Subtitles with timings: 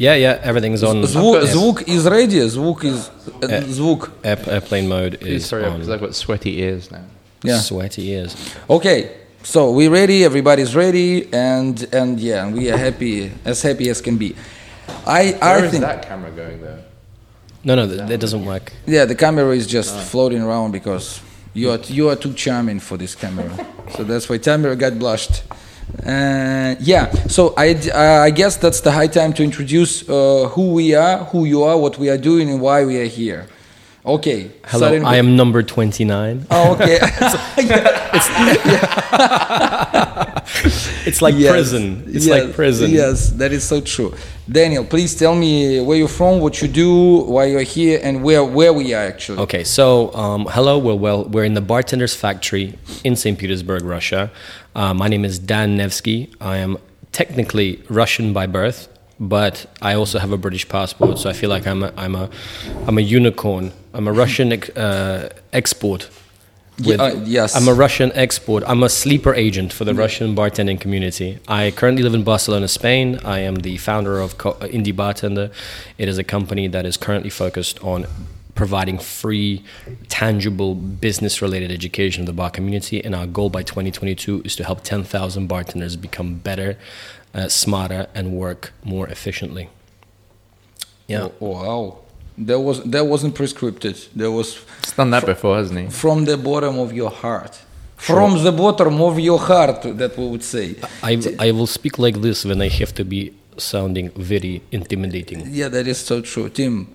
[0.00, 1.02] Yeah, yeah, everything's on.
[1.04, 2.38] Звук, Air- звук is ready.
[2.48, 3.08] Звук is
[3.42, 4.10] uh, звук.
[4.24, 5.78] air- airplane mode Please is hurry up on.
[5.78, 7.04] because I've got sweaty ears now.
[7.42, 7.58] Yeah.
[7.60, 8.36] Sweaty ears.
[8.68, 9.10] Okay,
[9.42, 10.22] so we're ready.
[10.24, 14.34] Everybody's ready, and and yeah, we are happy as happy as can be.
[15.06, 16.78] I I Where is think that camera going though?
[17.64, 18.72] No, no, that, that doesn't work.
[18.86, 21.20] yeah, the camera is just floating around because
[21.54, 23.50] you are you are too charming for this camera,
[23.96, 25.42] so that's why camera got blushed.
[26.05, 30.73] Uh, yeah, so I, uh, I guess that's the high time to introduce uh, who
[30.73, 33.47] we are, who you are, what we are doing, and why we are here.
[34.03, 34.51] Okay.
[34.65, 36.47] Hello, I am number 29.
[36.49, 36.99] Oh, okay.
[40.63, 40.87] It's
[41.21, 42.03] like Yes, prison.
[42.07, 42.91] It's yes, like prison.
[42.91, 44.13] Yes, that is so true.
[44.49, 48.43] Daniel, please tell me where you're from, what you do, why you're here, and where
[48.43, 49.39] where we are actually.
[49.39, 53.37] Okay, so um, hello, we're well, we're in the bartender's factory in St.
[53.37, 54.31] Petersburg, Russia.
[54.75, 56.29] Uh, my name is Dan Nevsky.
[56.39, 56.77] I am
[57.11, 58.87] technically Russian by birth,
[59.19, 62.29] but I also have a British passport, so I feel like I'm a, I'm a,
[62.87, 63.71] I'm a unicorn.
[63.93, 66.09] I'm a Russian uh, export.
[66.77, 67.55] Ye- uh, yes.
[67.55, 68.63] I'm a Russian export.
[68.65, 71.39] I'm a sleeper agent for the Russian bartending community.
[71.47, 73.19] I currently live in Barcelona, Spain.
[73.23, 75.51] I am the founder of Co- uh, Indie Bartender.
[75.97, 78.07] It is a company that is currently focused on
[78.55, 79.63] providing free,
[80.09, 83.03] tangible, business related education to the bar community.
[83.03, 86.77] And our goal by 2022 is to help 10,000 bartenders become better,
[87.33, 89.69] uh, smarter, and work more efficiently.
[91.07, 91.29] Yeah.
[91.39, 91.99] Wow.
[92.37, 94.07] That was that wasn't prescripted.
[94.15, 95.87] That was He's done that before, hasn't he?
[95.89, 97.59] from the bottom of your heart.
[97.97, 100.75] From the bottom of your heart, that we would say.
[101.03, 105.43] I, I will speak like this when I have to be sounding very intimidating.
[105.51, 106.49] Yeah, that is so true.
[106.49, 106.87] Tim,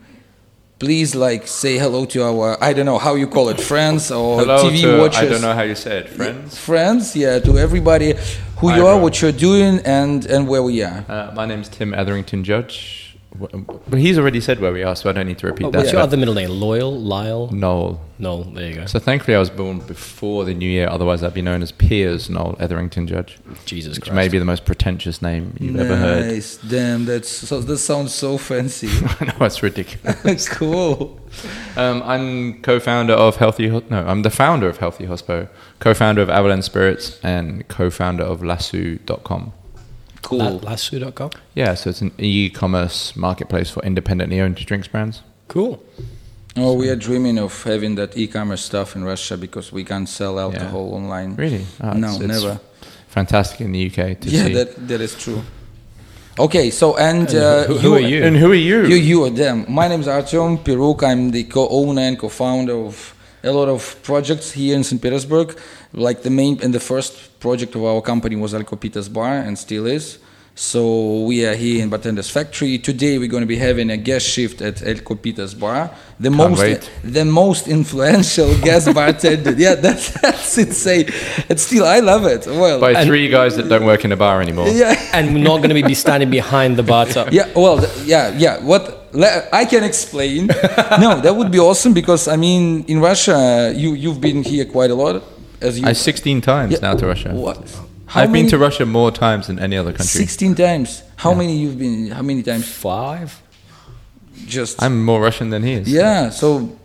[0.79, 4.41] please like say hello to our I don't know how you call it, friends or
[4.41, 5.21] Hello TV to, watchers.
[5.21, 6.59] I don't know how you say it, friends.
[6.59, 8.15] Friends, yeah, to everybody
[8.59, 9.03] who Hi, you are, everyone.
[9.03, 11.05] what you're doing, and and where we are.
[11.09, 13.06] Uh, my is Tim Etherington Judge.
[13.39, 15.79] W- But he's already said where we are, so I don't need to repeat that.
[15.79, 16.49] What's your other middle name?
[16.49, 16.99] Loyal?
[16.99, 17.49] Lyle?
[17.53, 18.01] Noel.
[18.19, 18.87] Noel, there you go.
[18.87, 22.31] So thankfully I was born before the new year, otherwise I'd be known as Piers
[22.31, 23.39] Noel Etherington Judge.
[23.67, 24.15] Jesus Which Christ.
[24.17, 26.27] may be the most pretentious name you've ever heard.
[26.33, 27.61] Nice, damn, that's so.
[27.61, 28.89] That sounds so fancy.
[29.21, 30.25] I know it's ridiculous.
[30.25, 31.21] It's cool.
[31.77, 33.69] Um, I'm co-founder of Healthy.
[33.69, 35.49] Ho- No, I'm the founder of Healthy Hospo,
[35.81, 39.53] co-founder of Avallen Spirits, and co-founder of Lasso.com.
[40.27, 40.39] Cool.
[40.39, 41.31] La- Lasso.com?
[41.55, 45.23] Yeah, so it's an e-commerce marketplace for independently owned drinks brands.
[45.49, 45.81] Cool.
[46.57, 50.41] Oh, we are dreaming of having that e-commerce stuff in Russia because we can't sell
[50.41, 51.37] alcohol online.
[51.37, 51.65] Really?
[51.81, 52.59] Ah, No, it's- it's never.
[53.09, 54.55] Fantastic in the UK to Yeah, see.
[54.55, 55.43] that that is true.
[56.39, 58.25] Okay, so and, uh, who- who are you?
[58.25, 58.85] and who are you?
[58.87, 59.65] You, you are them.
[59.69, 61.03] My name is Artyom Piruk.
[61.03, 63.15] I'm the co-owner and co-founder of
[63.45, 65.01] a lot of projects here in St.
[65.01, 65.57] Petersburg.
[65.95, 69.57] Like the main and the first project of our company was El Copitas Bar and
[69.57, 70.19] still is.
[70.57, 70.81] So
[71.31, 72.73] we are here in Bartender's Factory.
[72.91, 75.83] Today we're going to be having a guest shift at El Copitas Bar.
[76.19, 76.91] The most wait.
[77.05, 79.53] the most influential guest bartender.
[79.65, 81.07] Yeah, that's that's insane.
[81.49, 82.43] And still I love it.
[82.63, 84.69] Well, By three guys that don't work in a bar anymore.
[84.83, 85.17] yeah.
[85.17, 87.27] And we're not going to be standing behind the bar top.
[87.39, 87.79] Yeah, well,
[88.13, 88.55] yeah, yeah.
[88.71, 88.83] What
[89.61, 90.47] I can explain.
[91.05, 94.91] no, that would be awesome because I mean, in Russia, you you've been here quite
[94.91, 95.23] a lot,
[95.61, 95.87] as you.
[95.87, 96.79] I 16 times Yeah.
[96.83, 97.31] now to Russia.
[97.33, 97.59] What?
[98.07, 100.07] How I've been to Russia more times than any other country.
[100.07, 101.03] Sixteen times.
[101.17, 102.13] How many you've been?
[102.13, 102.65] How many times?
[102.69, 103.43] Five?
[104.47, 104.81] Just.
[104.83, 105.89] I'm more Russian than he is.
[105.89, 106.31] yeah.
[106.31, 106.77] So,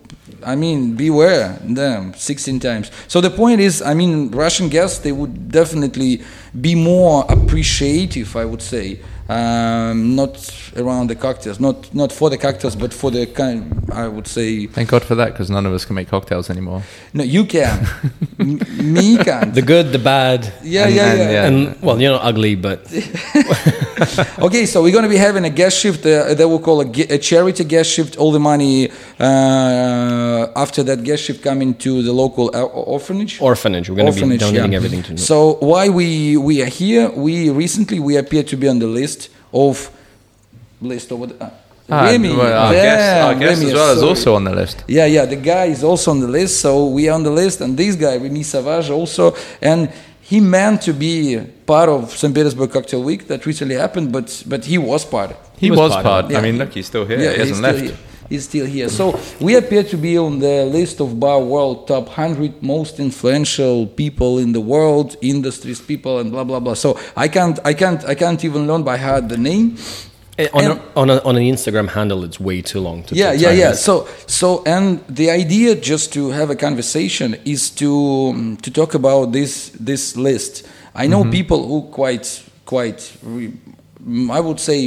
[0.44, 1.58] I mean, beware.
[1.62, 2.12] them.
[2.16, 2.90] sixteen times.
[3.06, 6.22] So the point is, I mean, Russian guests they would definitely
[6.60, 8.36] be more appreciative.
[8.36, 8.98] I would say.
[9.28, 10.36] Um, not
[10.76, 13.88] around the cocktails, not not for the cocktails, but for the kind.
[13.92, 16.82] I would say Thank God for that, because none of us can make cocktails anymore.
[17.14, 17.86] No, you can.
[18.40, 18.58] M-
[18.94, 19.54] me can't.
[19.54, 20.52] The good, the bad.
[20.62, 21.46] yeah, and- yeah, and, yeah, yeah.
[21.46, 22.80] And, well, you're not ugly, but
[24.38, 26.84] Okay, so we're going to be having a guest shift uh, that we'll call a,
[26.84, 28.16] ge- a charity guest shift.
[28.16, 33.40] All the money uh, after that guest shift coming to the local or- orphanage.
[33.40, 33.88] orphanage.
[33.88, 34.76] We're going to be Orphanage, donating yeah.
[34.76, 37.10] everything to So why we we are here?
[37.10, 39.90] We recently we appear to be on the list of
[40.80, 41.40] list of what.
[41.40, 41.50] Uh,
[41.90, 44.54] Ah, Remy, well, our guest, our damn, guest Remy, as well is also on the
[44.54, 44.84] list.
[44.88, 47.60] Yeah, yeah, the guy is also on the list, so we are on the list,
[47.60, 49.90] and this guy, Remy Savage, also, and
[50.22, 52.32] he meant to be part of St.
[52.34, 55.36] Petersburg Cocktail Week that recently happened, but but he was part.
[55.58, 56.24] He, was was, part part.
[56.26, 56.36] of it.
[56.36, 57.18] I mean, look, he's still here.
[57.20, 57.80] Yeah, he hasn't left.
[57.80, 57.96] here.
[58.32, 58.88] He's still here.
[58.88, 63.86] So we appear to be on the list of Bar World top 100 most influential
[63.86, 66.72] people in the world, industries people, and blah blah blah.
[66.74, 69.76] So I can't, I can't, I can't even learn by heart the name.
[70.38, 73.14] Eh, On, And- a, on, a, on an Instagram handle, it's way too long to
[73.14, 77.90] yeah yeah yeah so so and the idea just to have a conversation is to
[78.32, 83.52] um, to talk about this this list i know people who quite quite re,
[84.30, 84.78] i would say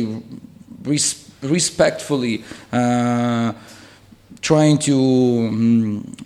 [0.84, 3.54] res, respectfully uh,
[4.42, 4.92] trying to.
[4.92, 6.26] mm,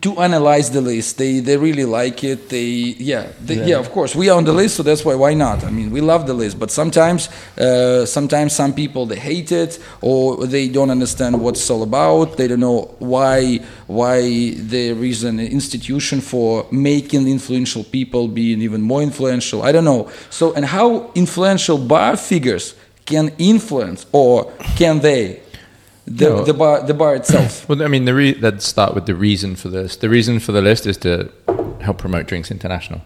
[0.00, 1.18] to analyze the list.
[1.18, 2.48] They they really like it.
[2.48, 2.66] They
[2.98, 3.78] yeah they, yeah.
[3.78, 5.64] of course we are on the list, so that's why why not?
[5.64, 9.78] I mean we love the list, but sometimes uh, sometimes some people they hate it
[10.00, 12.36] or they don't understand what it's all about.
[12.36, 18.82] They don't know why why there is an institution for making influential people being even
[18.82, 19.62] more influential.
[19.62, 20.10] I don't know.
[20.30, 22.74] So and how influential bar figures
[23.08, 25.40] can influence or can they
[26.06, 26.44] the, No.
[26.44, 27.50] the bar the bar itself?
[27.68, 29.96] Well, I mean, the re- let's start with the reason for this.
[29.96, 31.30] The reason for the list is to
[31.80, 33.00] help promote Drinks International,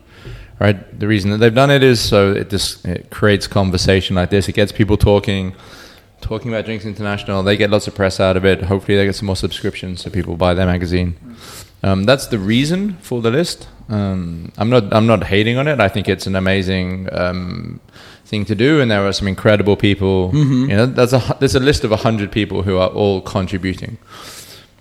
[0.61, 0.77] right?
[1.01, 4.49] The reason that they've done it is so it just it creates conversation like this.
[4.49, 5.55] It gets people talking,
[6.21, 7.43] talking about Drinks International.
[7.43, 8.63] They get lots of press out of it.
[8.63, 11.17] Hopefully, they get some more subscriptions so people buy their magazine.
[11.85, 13.67] Um, that's the reason for the list.
[13.89, 15.81] Um, I'm not I'm not hating on it.
[15.81, 17.81] I think it's an amazing um,
[18.33, 20.31] thing to do, and there are some incredible people.
[20.33, 20.71] Mm-hmm.
[20.71, 23.99] You know, there's a there's a list of hundred people who are all contributing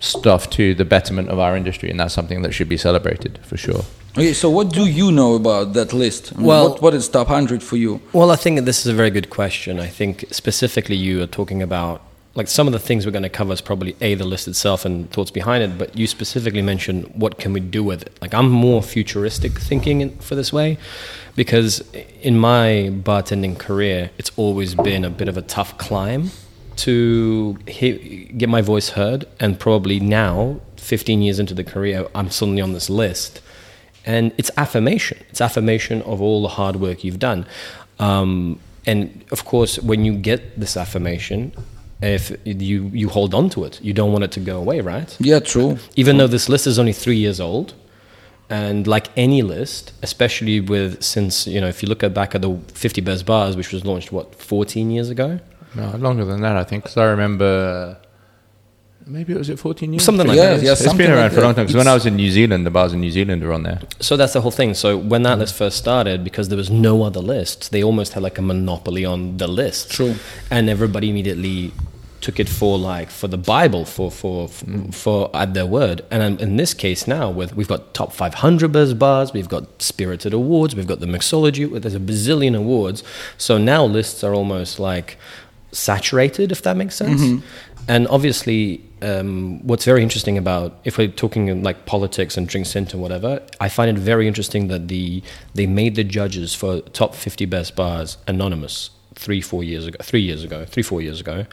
[0.00, 3.56] stuff to the betterment of our industry, and that's something that should be celebrated for
[3.56, 3.82] sure.
[4.18, 6.32] Okay, so what do you know about that list?
[6.32, 8.00] I mean, Well- what, what is top 100 for you?
[8.12, 9.78] Well, I think this is a very good question.
[9.88, 12.00] I think specifically you are talking about
[12.34, 14.84] like some of the things we're going to cover is probably a the list itself
[14.84, 18.18] and thoughts behind it, but you specifically mentioned what can we do with it.
[18.22, 20.78] Like I'm more futuristic thinking for this way
[21.36, 21.80] because
[22.22, 26.30] in my bartending career, it's always been a bit of a tough climb
[26.76, 32.62] to get my voice heard, and probably now, 15 years into the career, I'm suddenly
[32.62, 33.42] on this list
[34.04, 35.18] and it's affirmation.
[35.30, 37.46] It's affirmation of all the hard work you've done.
[37.98, 41.52] Um, and of course, when you get this affirmation,
[42.02, 45.16] if you you hold on to it, you don't want it to go away, right?
[45.20, 45.78] Yeah, true.
[45.96, 47.74] Even though this list is only three years old,
[48.50, 52.42] and like any list, especially with since you know, if you look at back at
[52.42, 55.38] the 50 best bars, which was launched what 14 years ago,
[55.74, 57.96] No, longer than that, I think, because I remember.
[59.04, 60.04] Maybe it was it 14 years?
[60.04, 60.62] Something like Yeah, that.
[60.62, 61.64] yeah, it's something been around like for a long time.
[61.66, 63.80] Because when I was in New Zealand, the bars in New Zealand are on there.
[63.98, 64.74] So that's the whole thing.
[64.74, 68.22] So when that list first started, because there was no other list, they almost had
[68.22, 69.90] like a monopoly on the list.
[69.90, 70.14] True.
[70.52, 71.72] And everybody immediately
[72.22, 74.48] took it for like for the Bible for for
[74.92, 76.02] for at their word.
[76.10, 79.82] And in, in this case now, with we've got top 500 best bars, we've got
[79.82, 81.68] Spirited Awards, we've got the Mixology.
[81.80, 83.02] There's a bazillion awards.
[83.36, 85.18] So now lists are almost like
[85.72, 87.42] saturated, if that makes sense.
[87.88, 92.68] And obviously, um, what's very interesting about if we're talking in like politics and drink
[92.68, 95.22] center whatever, I find it very interesting that the
[95.54, 100.20] they made the judges for top 50 best bars anonymous three four years ago, three
[100.20, 101.46] years ago, three four years ago.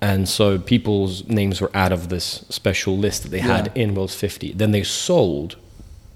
[0.00, 4.14] And so people's names were out of this special list that they had in World's
[4.14, 4.52] 50.
[4.52, 5.56] Then they sold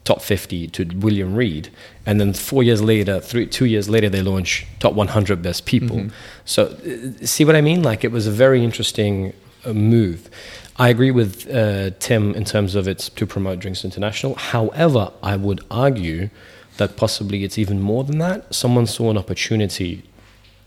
[0.04, 1.70] top 50 to William Reed.
[2.06, 6.08] And then four years later, three, two years later, they launched top 100 best people.
[6.44, 7.82] So uh, see what I mean?
[7.82, 9.32] Like it was a very interesting
[9.64, 10.30] uh, move.
[10.76, 14.34] I agree with uh, Tim in terms of it's to promote Drinks International.
[14.34, 16.30] However, I would argue
[16.76, 18.52] that possibly it's even more than that.
[18.52, 20.02] Someone saw an opportunity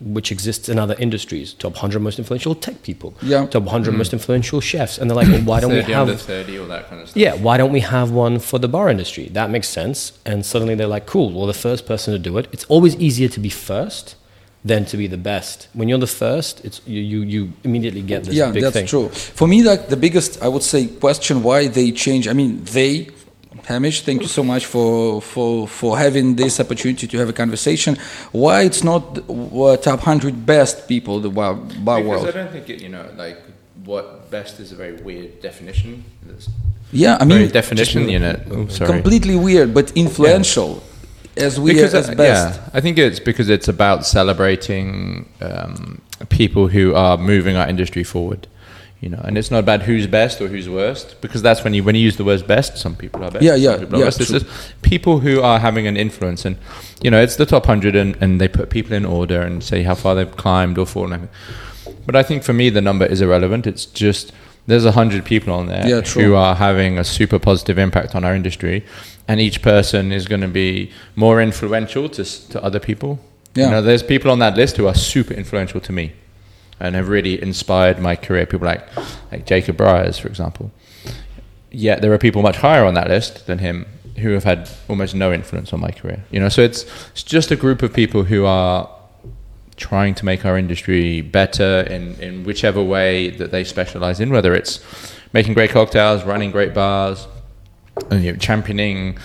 [0.00, 1.54] which exists in other industries.
[1.54, 3.14] Top 100 most influential tech people.
[3.20, 3.46] Yeah.
[3.46, 3.98] Top 100 mm.
[3.98, 4.98] most influential chefs.
[4.98, 7.20] And they're like, well, why don't we have 30, all that kind of stuff.
[7.20, 9.28] yeah, why don't we have one for the bar industry?
[9.28, 10.18] That makes sense.
[10.24, 12.46] And suddenly they're like, cool, well, the first person to do it.
[12.52, 14.14] It's always easier to be first
[14.64, 15.68] than to be the best.
[15.72, 18.86] When you're the first, it's you you, you immediately get this yeah, big that's thing.
[18.86, 19.08] true.
[19.08, 22.28] For me, like the biggest, I would say, question why they change.
[22.28, 23.08] I mean, they,
[23.68, 27.98] Hamish, thank you so much for for for having this opportunity to have a conversation.
[28.32, 32.50] Why it's not uh, top hundred best people in the bar, bar Because I don't
[32.50, 33.38] think it, you know, like
[33.84, 36.02] what best is a very weird definition.
[36.30, 36.48] It's
[36.92, 38.36] Yeah, I very mean, definition, you know.
[38.50, 38.90] Oh, sorry.
[38.90, 40.82] completely weird, but influential.
[41.36, 42.58] As we because as best.
[42.58, 48.02] yeah, I think it's because it's about celebrating um, people who are moving our industry
[48.02, 48.46] forward.
[49.00, 51.84] You know, and it's not about who's best or who's worst, because that's when you
[51.84, 53.44] when you use the word best, some people are best.
[53.44, 54.20] Yeah, yeah, some people are yeah, worst.
[54.20, 54.46] It's just
[54.82, 56.58] people who are having an influence, and
[57.00, 59.84] you know, it's the top hundred, and, and they put people in order and say
[59.84, 61.28] how far they've climbed or fallen.
[62.06, 63.68] But I think for me, the number is irrelevant.
[63.68, 64.32] It's just
[64.66, 68.24] there's a hundred people on there Yeah, who are having a super positive impact on
[68.24, 68.84] our industry,
[69.28, 73.20] and each person is going to be more influential to to other people.
[73.54, 73.64] Yeah.
[73.66, 76.12] You know, there's people on that list who are super influential to me,
[76.80, 78.46] and have really inspired my career.
[78.46, 78.86] People like
[79.32, 80.70] like Jacob Briars, for example.
[81.70, 85.14] Yet there are people much higher on that list than him who have had almost
[85.14, 86.24] no influence on my career.
[86.30, 88.88] You know, so it's it's just a group of people who are
[89.76, 94.52] trying to make our industry better in, in whichever way that they specialize in, whether
[94.54, 94.80] it's
[95.32, 97.28] making great cocktails, running great bars,
[98.10, 99.16] and, you know, championing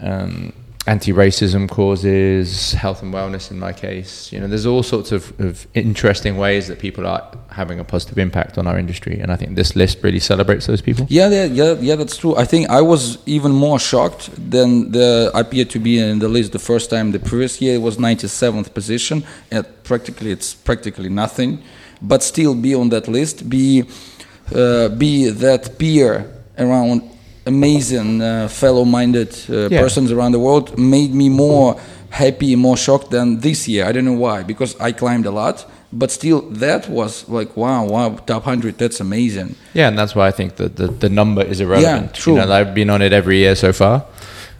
[0.00, 0.52] um,
[0.86, 3.50] anti-racism causes, health and wellness.
[3.50, 7.22] In my case, you know, there's all sorts of, of interesting ways that people are
[7.50, 10.82] having a positive impact on our industry, and I think this list really celebrates those
[10.82, 11.06] people.
[11.08, 12.36] Yeah, yeah, yeah, yeah, that's true.
[12.36, 16.52] I think I was even more shocked than the appeared to be in the list
[16.52, 17.12] the first time.
[17.12, 21.62] The previous year it was 97th position, at practically it's practically nothing,
[22.00, 23.84] but still be on that list, be
[24.54, 27.11] uh, be that peer around
[27.46, 29.80] amazing uh, fellow-minded uh, Yeah.
[29.80, 31.76] persons around the world made me more
[32.10, 33.86] happy, more shocked than this year.
[33.88, 37.84] I don't know why, because I climbed a lot, but still that was like wow,
[37.86, 38.78] wow, top hundred.
[38.78, 39.54] That's amazing.
[39.74, 42.06] Yeah, and that's why I think that the, the number is irrelevant.
[42.06, 42.34] Yeah, true.
[42.34, 44.04] You know, I've been on it every year so far,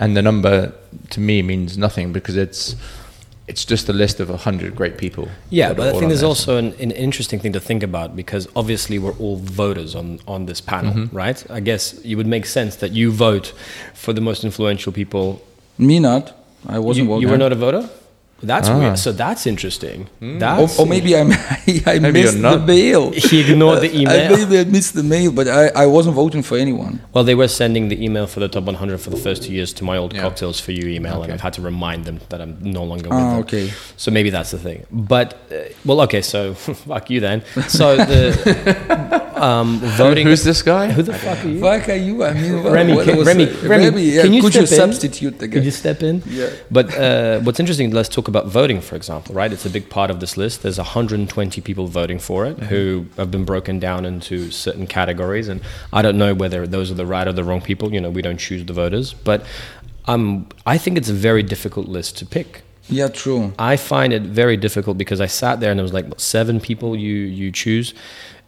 [0.00, 0.72] and the number
[1.10, 2.76] to me means nothing because it's
[3.52, 5.28] it's just a list of a hundred great people.
[5.50, 8.98] Yeah, but I think there's also an, an interesting thing to think about because obviously
[8.98, 11.16] we're all voters on, on this panel, Mm-hmm.
[11.16, 11.38] right?
[11.50, 13.52] I guess it would make sense that you vote
[13.94, 15.26] for the most influential people.
[15.78, 16.24] Me not.
[16.66, 17.22] I wasn't You, voting.
[17.22, 17.88] you were not a voter?
[18.42, 18.78] That's Ah.
[18.78, 18.98] weird.
[18.98, 20.08] So that's interesting.
[20.20, 21.20] Or, That's or maybe I,
[21.86, 23.12] I Maybe missed the mail.
[23.30, 24.36] He ignored the I, email.
[24.36, 27.00] maybe I missed the mail, but I, I wasn't voting for anyone.
[27.14, 29.72] Well, they were sending the email for the top 100 for the first two years
[29.74, 30.22] to my old Yeah.
[30.22, 33.18] cocktails for you email, and I've had to remind them that I'm no longer with
[33.18, 33.40] Ah, them.
[33.44, 33.70] okay.
[33.96, 34.86] So maybe that's the thing.
[34.90, 36.22] But uh, well, okay.
[36.22, 37.42] So fuck you then.
[37.68, 40.26] So the um, voting.
[40.26, 40.90] Who's this guy?
[40.92, 41.60] Who the fuck are you?
[41.60, 42.24] Fuck are you?
[42.24, 43.62] I mean, Remy, can, Remy, it?
[43.62, 44.80] Remy, yeah, can you could step you in?
[44.82, 45.54] substitute the guy?
[45.54, 46.22] Could you step in?
[46.26, 46.50] Yeah.
[46.70, 49.52] But uh, what's interesting, let's talk about voting, for example, right?
[49.52, 50.62] It's a big part of this list.
[50.62, 55.48] There's 120 people voting for it who have been broken down into certain categories.
[55.48, 55.60] And
[55.92, 57.92] I don't know whether those are the right or the wrong people.
[57.92, 59.12] You know, we don't choose the voters.
[59.12, 59.44] But
[60.06, 62.62] um, I think it's a very difficult list to pick.
[62.88, 63.52] Yeah, true.
[63.58, 66.58] I find it very difficult because I sat there and it was like what, seven
[66.58, 67.94] people you you choose,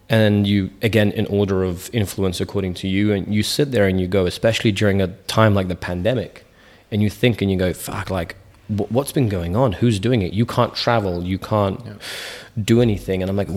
[0.09, 4.01] and you again in order of influence according to you, and you sit there and
[4.01, 6.45] you go, especially during a time like the pandemic,
[6.91, 8.35] and you think and you go, fuck, like
[8.77, 9.73] what's been going on?
[9.73, 10.33] Who's doing it?
[10.33, 11.81] You can't travel, you can't
[12.63, 13.49] do anything, and I'm like,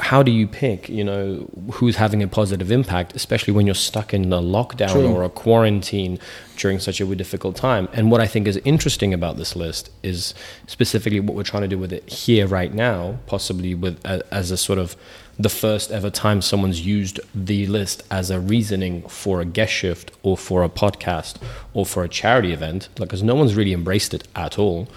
[0.00, 0.88] how do you pick?
[0.88, 5.06] You know, who's having a positive impact, especially when you're stuck in a lockdown True.
[5.06, 6.18] or a quarantine
[6.56, 7.88] during such a difficult time.
[7.92, 10.34] And what I think is interesting about this list is
[10.66, 14.56] specifically what we're trying to do with it here right now, possibly with as a
[14.56, 14.96] sort of
[15.38, 20.12] the first ever time someone's used the list as a reasoning for a guest shift
[20.22, 21.36] or for a podcast
[21.72, 24.88] or for a charity event, because no one's really embraced it at all.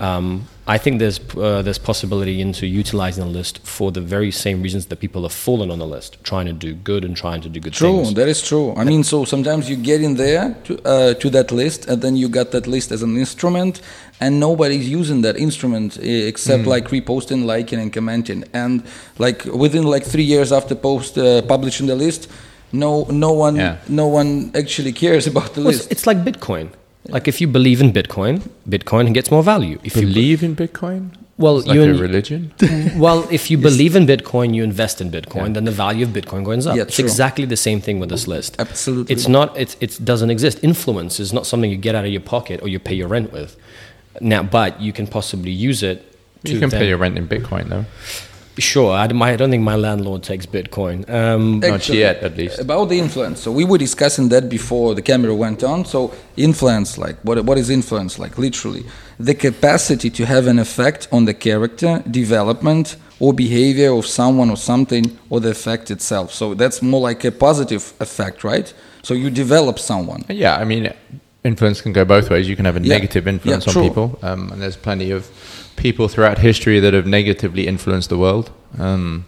[0.00, 4.62] Um, I think there's uh, there's possibility into utilizing the list for the very same
[4.62, 7.48] reasons that people have fallen on the list, trying to do good and trying to
[7.48, 8.14] do good True, things.
[8.14, 8.74] that is true.
[8.76, 12.16] I mean, so sometimes you get in there to, uh, to that list, and then
[12.16, 13.80] you got that list as an instrument,
[14.20, 16.68] and nobody's using that instrument except Hmm.
[16.74, 18.44] like reposting, liking, and commenting.
[18.52, 18.82] And
[19.18, 22.28] like within like three years after post uh, publishing the list,
[22.72, 23.76] no, no one, Yeah.
[23.88, 25.92] no one actually cares about the Well, list.
[25.92, 26.68] it's like Bitcoin.
[27.08, 29.78] Like if you believe in Bitcoin, Bitcoin gets more value.
[29.84, 31.10] If you Believe in Bitcoin?
[31.38, 32.52] well, It's like you a in- religion?
[32.96, 36.44] well, if you believe in Bitcoin, you invest in Bitcoin, then the value of Bitcoin
[36.44, 36.76] goes up.
[36.76, 37.04] Yeah, it's true.
[37.04, 38.56] exactly the same thing with this list.
[38.58, 39.12] Absolutely.
[39.14, 39.56] It's not.
[39.56, 40.58] It's it doesn't exist.
[40.62, 43.32] Influence is not something you get out of your pocket or you pay your rent
[43.32, 43.56] with.
[44.20, 45.98] Now, but you can possibly use it.
[46.44, 47.84] To You can then- pay your rent in Bitcoin, though.
[48.58, 51.08] Sure, I, I don't think my landlord takes Bitcoin.
[51.10, 52.58] Um, Not yet, at least.
[52.58, 53.40] About the influence.
[53.40, 55.84] So we were discussing that before the camera went on.
[55.84, 58.18] So influence, like what what is influence?
[58.18, 58.84] Like literally,
[59.18, 64.56] the capacity to have an effect on the character development or behavior of someone or
[64.56, 66.32] something or the effect itself.
[66.32, 68.72] So that's more like a positive effect, right?
[69.02, 70.24] So you develop someone.
[70.28, 70.92] Yeah, I mean,
[71.44, 72.48] influence can go both ways.
[72.48, 72.94] You can have a Yeah.
[72.96, 75.28] negative influence Yeah, on people, um, and there's plenty of
[75.76, 78.50] people throughout history that have negatively influenced the world.
[78.78, 79.24] Um,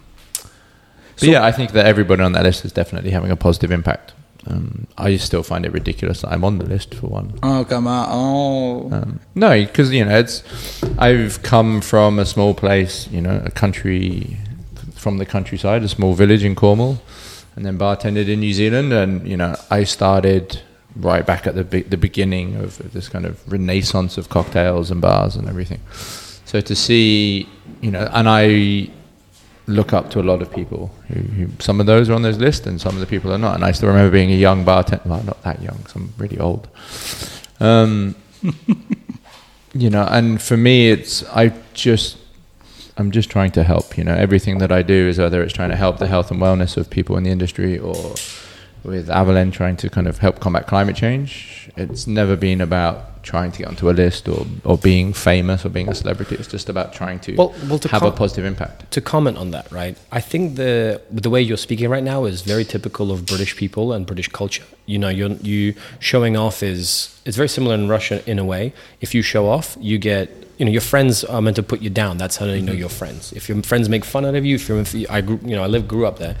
[1.15, 4.13] So- yeah, I think that everybody on that list is definitely having a positive impact.
[4.47, 7.33] Um, I still find it ridiculous that I'm on the list for one.
[7.43, 8.07] Oh come on!
[8.09, 10.43] Oh, Um, no, because you know, it's.
[10.97, 14.37] I've come from a small place, you know, a country,
[14.95, 17.01] from the countryside, a small village in Cornwall,
[17.57, 20.61] and then bartended in New Zealand, and you know, I started
[20.95, 25.01] right back at the be- the beginning of this kind of renaissance of cocktails and
[25.01, 25.79] bars and everything.
[26.49, 27.47] So to see,
[27.79, 28.89] you know, and I
[29.67, 30.89] look up to a lot of people.
[31.59, 33.53] Some of those are on this list, and some of the people are not.
[33.53, 35.03] And I still remember being a young bartender.
[35.07, 35.77] Well, not that young.
[35.83, 36.67] 'cause I'm really old.
[37.59, 38.15] Um,
[39.75, 42.17] you know, and for me, it's I just
[42.97, 43.95] I'm just trying to help.
[43.95, 46.41] You know, everything that I do is whether it's trying to help the health and
[46.41, 48.15] wellness of people in the industry or
[48.83, 51.69] with Avallen trying to kind of help combat climate change.
[51.77, 55.69] It's never been about trying to get onto a list or, or being famous or
[55.69, 56.35] being a celebrity.
[56.35, 58.89] It's just about trying to, Well- well, to have a positive impact.
[58.91, 59.97] to comment on that, right?
[60.11, 63.93] I think the the way you're speaking right now is very typical of British people
[63.93, 64.65] and British culture.
[64.85, 68.73] You know, you're you showing off is it's very similar in Russia in a way.
[69.01, 71.89] If you show off, you get you know your friends are meant to put you
[71.89, 72.17] down.
[72.17, 72.79] That's how you know mm-hmm.
[72.79, 73.31] your friends.
[73.33, 75.55] If your friends make fun out of you, if you're if you, I grew you
[75.55, 76.35] know I live grew up there.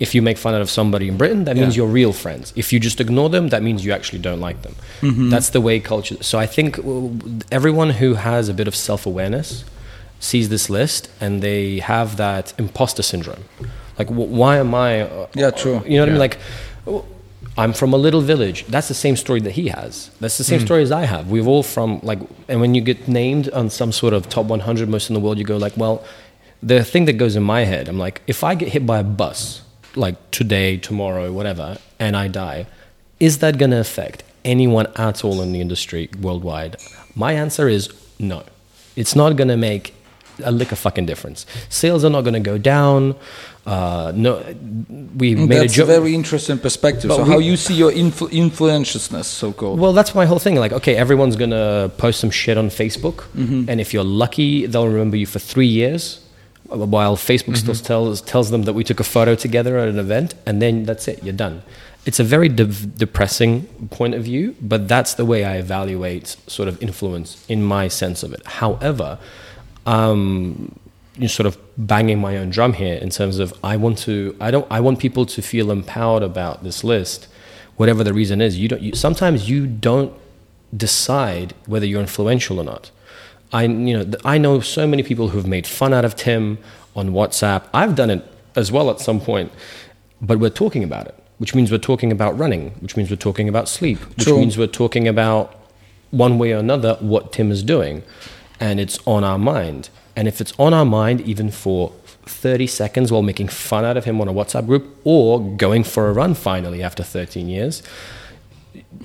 [0.00, 1.84] If you make fun out of somebody in Britain, that means Yeah.
[1.84, 2.52] you're real friends.
[2.56, 4.74] If you just ignore them, that means you actually don't like them.
[5.00, 5.30] Mm-hmm.
[5.30, 6.16] That's the way culture.
[6.24, 6.78] So I think
[7.52, 9.64] everyone who has a bit of self awareness
[10.20, 13.44] sees this list and they have that imposter syndrome.
[13.98, 15.02] Like, wh- why am I?
[15.02, 15.82] Uh, Yeah, true.
[15.86, 16.18] You know what I mean?
[16.26, 16.38] Like,
[17.56, 18.64] I'm from a little village.
[18.66, 20.10] That's the same story that he has.
[20.20, 21.30] That's the same story as I have.
[21.30, 24.88] We're all from like, and when you get named on some sort of top 100
[24.88, 26.02] most in the world, you go like, well,
[26.62, 29.04] the thing that goes in my head, I'm like, if I get hit by a
[29.04, 29.62] bus,
[29.94, 32.66] like today, tomorrow, whatever, and I die,
[33.20, 36.76] is that going to affect anyone at all in the industry worldwide?
[37.14, 38.44] My answer is no.
[38.96, 39.94] It's not going to make
[40.42, 41.46] a lick of fucking difference.
[41.68, 43.14] Sales are not going to go down.
[43.66, 44.38] Uh, no,
[45.16, 45.86] we mm, made That's a joke.
[45.86, 47.08] That's a very interesting perspective.
[47.08, 49.78] But so we- how you see your influ- influentiousness, so called.
[49.80, 50.56] Well, that's my whole thing.
[50.56, 53.68] Like, okay, everyone's gonna post some shit on Facebook, mm-hmm.
[53.68, 56.20] and if you're lucky, they'll remember you for three years.
[56.66, 57.72] While Facebook mm-hmm.
[57.72, 60.84] still tells tells them that we took a photo together at an event, and then
[60.84, 61.62] that's it, you're done.
[62.06, 66.68] It's a very de- depressing point of view, but that's the way I evaluate sort
[66.68, 68.46] of influence in my sense of it.
[68.46, 69.18] However,
[69.86, 70.78] um,
[71.16, 74.50] you sort of banging my own drum here in terms of I want to I
[74.50, 77.28] don't I want people to feel empowered about this list,
[77.76, 78.58] whatever the reason is.
[78.58, 78.82] You don't.
[78.82, 80.12] You, sometimes you don't
[80.76, 82.90] decide whether you're influential or not.
[83.52, 86.58] I you know I know so many people who've made fun out of Tim
[86.96, 87.64] on WhatsApp.
[87.72, 88.24] I've done it
[88.56, 89.52] as well at some point,
[90.20, 93.48] but we're talking about it, which means we're talking about running, which means we're talking
[93.48, 94.38] about sleep, which True.
[94.38, 95.54] means we're talking about
[96.10, 98.02] one way or another what Tim is doing,
[98.60, 99.88] and it's on our mind.
[100.16, 101.92] And if it's on our mind, even for
[102.26, 106.08] 30 seconds while making fun out of him on a WhatsApp group or going for
[106.08, 107.82] a run finally after 13 years,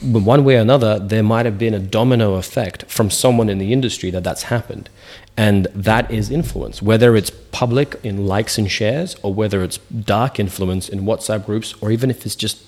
[0.02, 3.74] one way or another, there might have been a domino effect from someone in the
[3.74, 4.90] industry that that's happened.
[5.38, 10.40] And that is influence, whether it's public in likes and shares, or whether it's dark
[10.40, 12.62] influence in WhatsApp groups, or even if it's just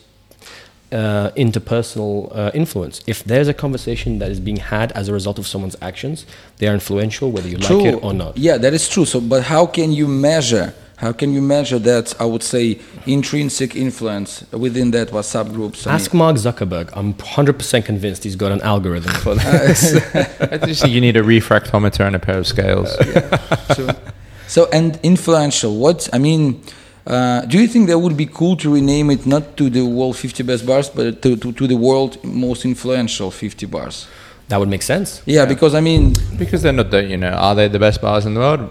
[0.92, 3.02] uh, interpersonal uh, influence.
[3.08, 6.26] If there's a conversation that is being had as a result of someone's actions,
[6.58, 8.38] they are influential, whether you like it or not.
[8.38, 9.06] Yeah, that is true.
[9.06, 10.74] So, but how can you measure?
[11.02, 12.14] How can you measure that?
[12.20, 15.88] I would say intrinsic influence within that WhatsApp groups.
[15.88, 16.90] I Ask mean- Mark Zuckerberg.
[16.96, 20.62] I'm 100% convinced he's got an algorithm for that.
[20.62, 22.90] I just think you need a refractometer and a pair of scales.
[23.76, 23.96] Sure.
[24.48, 25.76] So and influential.
[25.78, 26.62] What I mean,
[27.08, 30.18] uh, do you think that would be cool to rename it not to the world
[30.18, 34.08] 50 best bars, but to, to, to the world most influential 50 bars?
[34.50, 35.22] that would make sense.
[35.26, 38.26] Yeah, because I mean, Because they're not the, you know, are they the best bars
[38.26, 38.70] in the world?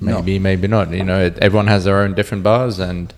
[0.00, 0.16] No.
[0.16, 0.90] Maybe, maybe not.
[0.90, 3.12] You know, it, everyone has their own different bars, and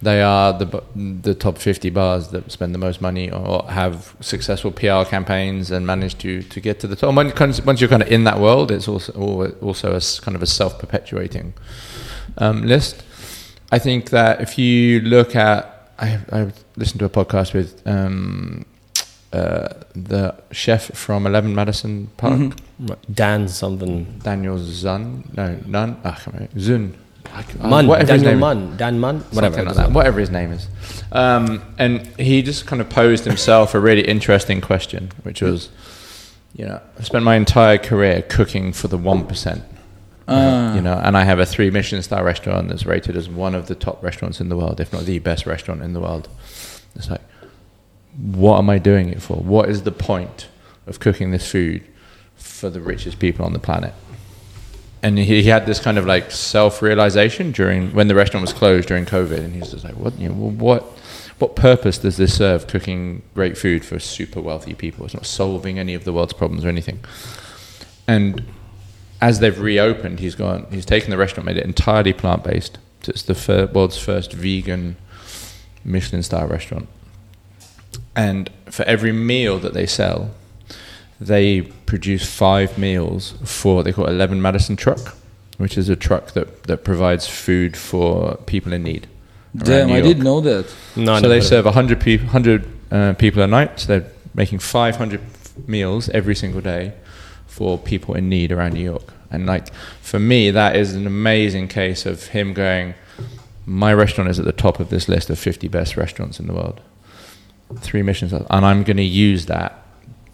[0.00, 4.70] they are the the top fifty bars that spend the most money or have successful
[4.70, 7.14] PR campaigns and manage to to get to the top.
[7.14, 9.12] Once, once you're kind of in that world, it's also
[9.60, 11.54] also a kind of a self perpetuating
[12.38, 13.02] um, list.
[13.72, 18.66] I think that if you look at, I, I listened to a podcast with um,
[19.34, 22.34] uh, the chef from Eleven Madison Park.
[22.34, 22.96] Mhm.
[23.12, 24.20] Dan something.
[24.22, 26.58] Daniel Zun, no, Nun, ah, I can't remember.
[26.58, 26.92] Zun,
[27.34, 28.68] I c- uh, Mun, whatever his Daniel name is.
[28.68, 29.62] Mun, Dan Mun, whatever.
[29.64, 30.68] Like that, whatever his name is.
[31.12, 35.68] Um, and he just kind of posed himself a really interesting question, which was,
[36.54, 39.62] you know, I spent my entire career cooking for the one percent.
[40.26, 40.74] Ah.
[40.74, 43.66] you know, and I have a three Michelin star restaurant that's rated as one of
[43.66, 46.28] the top restaurants in the world, if not the best restaurant in the world.
[46.96, 47.20] It's like,
[48.16, 49.36] what am I doing it for?
[49.36, 50.48] What is the point
[50.86, 51.84] of cooking this food
[52.36, 53.94] for the richest people on the planet?
[55.02, 58.52] And he, he had this kind of like self realization during when the restaurant was
[58.52, 60.82] closed during COVID, and he was just like, what, you know, what,
[61.38, 62.66] what purpose does this serve?
[62.66, 65.04] Cooking great food for super wealthy people.
[65.04, 67.00] It's not solving any of the world's problems or anything.
[68.06, 68.44] And
[69.20, 70.66] as they've reopened, he's gone.
[70.70, 72.78] He's taken the restaurant, made it entirely plant based.
[73.06, 74.96] It's the fir- world's first vegan
[75.84, 76.88] Michelin star restaurant.
[78.16, 80.30] And for every meal that they sell,
[81.20, 85.16] they produce five meals for what they call it Eleven Madison Truck,
[85.58, 89.06] which is a truck that that provides food for people in need.
[89.54, 90.72] around damn, I didn't know that.
[90.96, 93.80] No, so they heard of serve 100 people, 100 uh, people a night.
[93.80, 95.20] So they're making 500
[95.66, 96.92] meals every single day
[97.46, 99.12] for people in need around New York.
[99.30, 102.94] And like for me, that is an amazing case of him going.
[103.66, 106.52] My restaurant is at the top of this list of 50 best restaurants in the
[106.52, 106.80] world.
[107.78, 109.84] Three Michelins, and I'm going to use that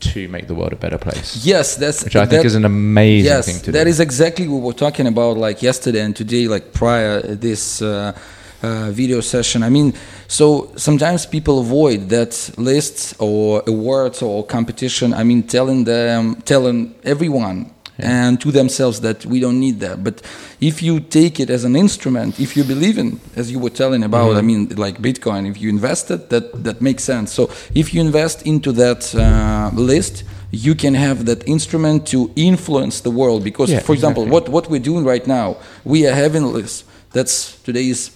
[0.00, 1.44] to make the world a better place.
[1.44, 3.90] Yes, that's Which I think is an amazing yes, thing to that do.
[3.90, 8.18] is exactly what we're talking about like yesterday and today, like prior this uh,
[8.62, 9.62] uh, video session.
[9.62, 9.94] I mean,
[10.26, 15.12] so sometimes people avoid that list or awards or competition.
[15.12, 17.70] I mean, telling them, telling everyone
[18.02, 20.02] and to themselves that we don't need that.
[20.02, 20.22] But
[20.60, 24.02] if you take it as an instrument, if you believe in, as you were telling
[24.04, 27.32] about, I mean, like Bitcoin, if you invest it, that that makes sense.
[27.32, 33.00] So if you invest into that uh, list, you can have that instrument to influence
[33.02, 33.44] the world.
[33.44, 34.52] Because, Yeah, for example, exactly.
[34.52, 36.84] what what we're doing right now, we are having a list.
[37.12, 38.10] That's today's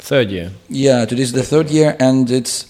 [0.00, 0.50] Third year.
[0.68, 2.66] yeah, today's the third year, and it's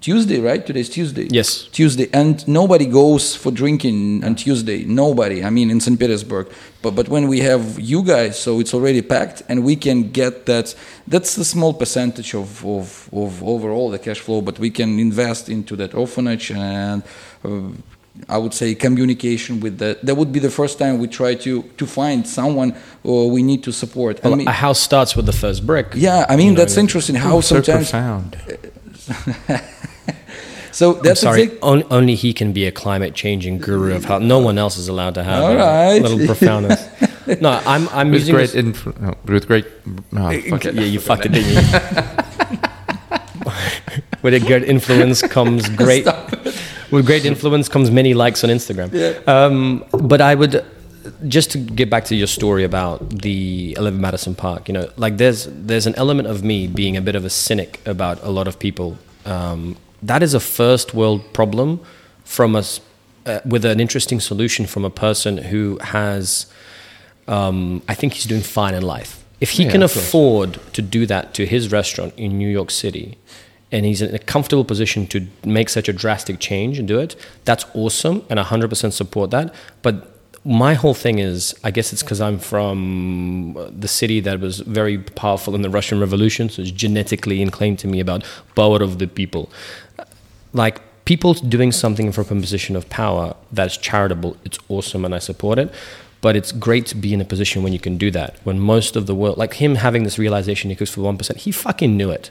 [0.00, 0.66] Tuesday, right?
[0.66, 1.26] Today's Tuesday.
[1.30, 1.64] Yes.
[1.72, 4.84] Tuesday, and nobody goes for drinking on Tuesday.
[4.84, 5.44] Nobody.
[5.44, 5.98] I mean, in St.
[6.00, 6.46] Petersburg.
[6.82, 10.46] But but when we have you guys, so it's already packed, and we can get
[10.46, 10.74] that.
[11.06, 15.48] That's a small percentage of of, of overall the cash flow, but we can invest
[15.48, 17.02] into that orphanage and.
[17.44, 17.72] Uh,
[18.28, 20.04] I would say communication with that.
[20.04, 23.62] That would be the first time we try to to find someone or we need
[23.62, 24.18] to support.
[24.24, 25.86] I Well, mean, a house starts with the first brick.
[25.94, 27.90] yeah, I mean You know, that's interesting how Oh, so sometimes.
[27.90, 28.36] profound.
[30.80, 31.42] So I'm that's sorry.
[31.42, 34.78] exact- On, only he can be a climate changing guru of how no one else
[34.78, 36.00] is allowed to have All a right.
[36.02, 36.80] little profoundness.
[37.46, 39.66] no, I'm I'm With using great, this- influ- no, with great,
[40.16, 40.74] oh, fuck it.
[40.74, 41.60] yeah, you fucked it, didn't you?
[44.22, 46.06] with a great influence comes great.
[46.90, 48.92] With great influence comes many likes on Instagram.
[48.92, 49.18] Yeah.
[49.32, 50.64] Um, but I would
[51.28, 54.68] just to get back to your story about the 11 Madison Park.
[54.68, 57.80] You know, like there's there's an element of me being a bit of a cynic
[57.86, 58.96] about a lot of people.
[59.26, 61.80] Um, that is a first world problem
[62.24, 62.80] from us
[63.26, 66.46] uh, with an interesting solution from a person who has
[67.28, 69.24] um, I think he's doing fine in life.
[69.40, 70.06] If he Yeah, can of course.
[70.08, 73.16] afford to do that to his restaurant in New York City,
[73.72, 77.14] and he's in a comfortable position to make such a drastic change and do it,
[77.44, 79.54] that's awesome, and I 100% support that.
[79.82, 79.94] But
[80.44, 84.98] my whole thing is, I guess it's because I'm from the city that was very
[84.98, 88.24] powerful in the Russian Revolution, so it's genetically inclined to me about
[88.54, 89.50] power of the people.
[90.52, 95.18] Like people doing something from a position of power that's charitable it's awesome and i
[95.18, 95.72] support it
[96.20, 98.36] but it's great to be in a position when you can do that.
[98.44, 101.50] When most of the world like him having this realization he goes for 1% he
[101.50, 102.30] fucking knew it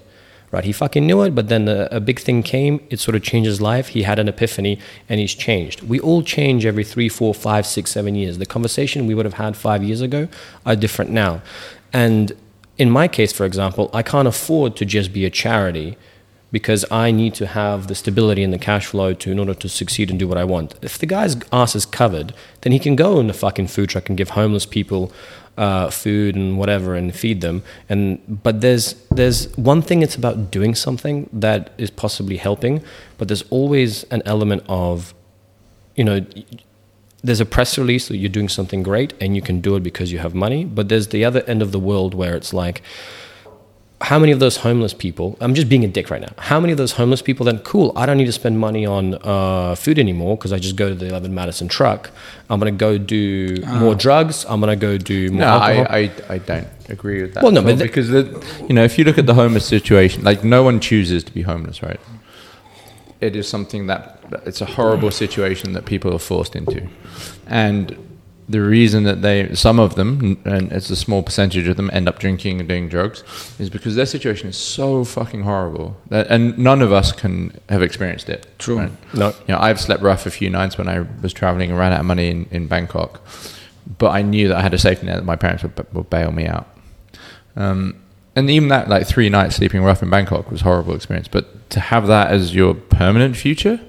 [0.51, 0.63] right?
[0.63, 2.81] He fucking knew it but then a, a big thing came.
[2.89, 3.89] It sort of changed his life.
[3.89, 5.81] He had an epiphany and he's changed.
[5.83, 8.37] We all change every three four five six seven years.
[8.37, 10.27] The conversation we would have had five years ago
[10.65, 11.41] are different now.
[11.93, 12.33] And
[12.77, 15.97] in my case for example i can't afford to just be a charity
[16.51, 19.69] because I need to have the stability and the cash flow to in order to
[19.69, 20.75] succeed and do what I want.
[20.81, 24.09] If the guy's ass is covered, then he can go in a fucking food truck
[24.09, 25.11] and give homeless people
[25.57, 27.63] uh, food and whatever and feed them.
[27.89, 32.83] And but there's there's one thing it's about doing something that is possibly helping,
[33.17, 35.13] but there's always an element of,
[35.95, 36.25] you know.
[37.21, 40.09] There's a press release that you're doing something great and you can do it because
[40.09, 42.81] you have money, but there's the other end of the world where it's like,
[44.01, 46.71] how many of those homeless people i'm just being a dick right now how many
[46.71, 49.99] of those homeless people then cool i don't need to spend money on uh, food
[49.99, 52.09] anymore because i just go to the 11 madison truck
[52.49, 55.85] i'm going to go do more drugs i'm going to go do more No, alcohol.
[55.89, 57.43] I, I, I don't agree with that.
[57.43, 58.23] Well, no, but the- because the,
[58.67, 61.43] you know, if you look at the homeless situation, like no one chooses to be
[61.43, 61.99] homeless, right?
[63.21, 66.87] It is something that it's a horrible situation that people are forced into,
[67.47, 67.95] and
[68.49, 72.09] the reason that they, some of them, and it's a small percentage of them, end
[72.09, 73.23] up drinking and doing drugs,
[73.59, 77.83] is because their situation is so fucking horrible that, and none of us can have
[77.83, 78.47] experienced it.
[78.57, 78.89] True.
[79.13, 81.93] no You know, I've slept rough a few nights when I was traveling and ran
[81.93, 83.21] out of money in, in Bangkok,
[83.99, 86.31] but I knew that I had a safety net that my parents would, would bail
[86.31, 86.67] me out.
[87.55, 88.01] Um,
[88.35, 91.27] and even that, like three nights sleeping rough in Bangkok, was a horrible experience.
[91.27, 93.79] But to have that as your permanent future,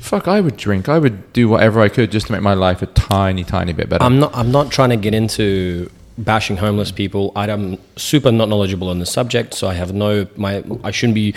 [0.00, 0.88] fuck, I would drink.
[0.88, 3.88] I would do whatever I could just to make my life a tiny, tiny bit
[3.88, 4.02] better.
[4.04, 8.88] i'm not i'm not trying to get into bashing homeless people i'm super not knowledgeable
[8.88, 11.34] on the subject so i have no my i shouldn't be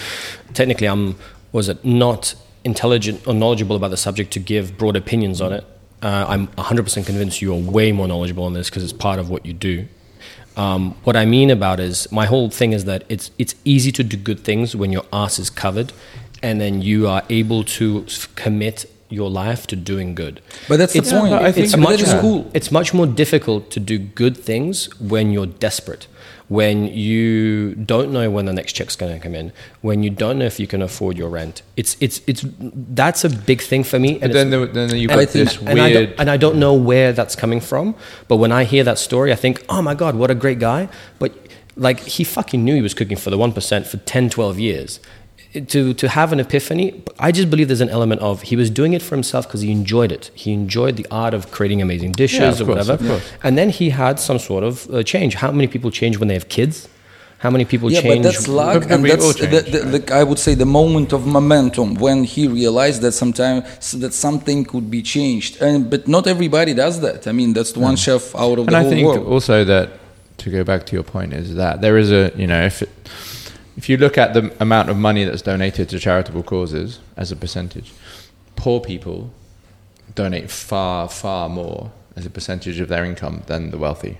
[0.53, 1.15] technically i'm
[1.53, 5.63] was it not intelligent or knowledgeable about the subject to give broad opinions on it
[6.01, 9.29] uh, i'm 100% convinced you are way more knowledgeable on this because it's part of
[9.29, 9.87] what you do
[10.55, 14.03] Um, what I mean about is my whole thing is that it's it's easy to
[14.03, 15.89] do good things when your ass is covered,
[16.43, 20.41] and then you are able to commit your life to doing good.
[20.67, 21.31] But that's the It's- point.
[21.31, 22.51] but I think- it's much that is more, cool.
[22.53, 26.07] It's much more difficult to do good things when you're desperate,
[26.47, 29.51] when you don't know when the next check's going to come in,
[29.81, 31.61] when you don't know if you can afford your rent.
[31.77, 32.43] It's it's it's
[33.03, 34.13] that's a big thing for me.
[34.15, 36.13] but And then, it's- there, then you've got this and I don't, weird.
[36.17, 37.93] and I don't know where that's coming from.
[38.27, 40.89] But when I hear that story, I think, oh my God, what a great guy.
[41.19, 41.31] But
[41.75, 44.99] like, he fucking knew he was cooking for the 1% for 10, 12 years.
[45.67, 47.03] To to have an epiphany.
[47.19, 49.71] I just believe there's an element of he was doing it for himself because he
[49.71, 50.31] enjoyed it.
[50.33, 53.03] He enjoyed the art of creating amazing dishes Yeah, of or course, whatever.
[53.03, 53.31] of course.
[53.43, 55.35] And then he had some sort of uh, change.
[55.35, 56.89] How many people change when they have kids?
[57.37, 58.23] How many people yeah, change?
[58.23, 60.55] but that's luck, But and we all that's the, change, the, the, I would say
[60.55, 65.89] the moment of momentum when he realized that sometimes that something could be changed, and
[65.89, 67.27] but not everybody does that.
[67.27, 69.27] I mean, that's one chef out of and the I whole think world.
[69.27, 69.89] also that
[70.37, 72.89] to go back to your point is that there is a you know if it,
[73.77, 77.35] if you look at the amount of money that's donated to charitable causes as a
[77.35, 77.91] percentage,
[78.55, 79.31] poor people
[80.15, 84.19] donate far far more as a percentage of their income than the wealthy.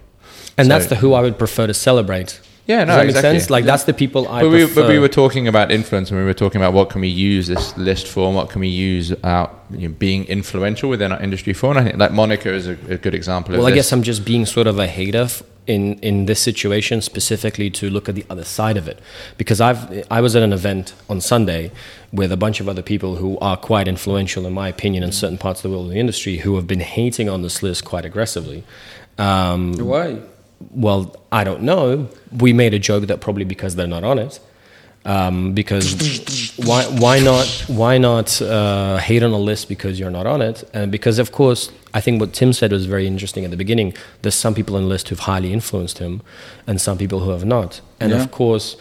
[0.57, 2.39] and that's the who I would prefer to celebrate.
[2.65, 3.39] Yeah, no, Does that make exactly.
[3.39, 3.49] sense?
[3.49, 4.81] Like that's the people I but we, prefer.
[4.81, 7.47] but we were talking about influence and we were talking about what can we use
[7.47, 11.21] this list for and what can we use out you know, being influential within our
[11.21, 13.71] industry for and I think like Monica is a, a good example of well, I
[13.75, 15.27] guess I'm just being sort of a hater
[15.67, 18.99] in in this situation specifically to look at the other side of it
[19.37, 21.71] because I've I was at an event on Sunday
[22.13, 25.37] with a bunch of other people who are quite influential in my opinion in certain
[25.37, 28.05] parts of the world of the industry who have been hating on this list quite
[28.05, 28.63] aggressively.
[29.17, 30.21] Um, Why?
[30.71, 32.07] Well, I don't know.
[32.37, 34.39] We made a joke that probably because they're not on it.
[35.05, 40.25] Um, because why why not why not uh, hate on a list because you're not
[40.25, 40.63] on it?
[40.73, 43.93] And because of course I think what Tim said was very interesting at the beginning.
[44.21, 46.21] There's some people on the list who've highly influenced him,
[46.65, 47.81] and some people who have not.
[47.99, 48.21] And Yeah.
[48.23, 48.77] of course,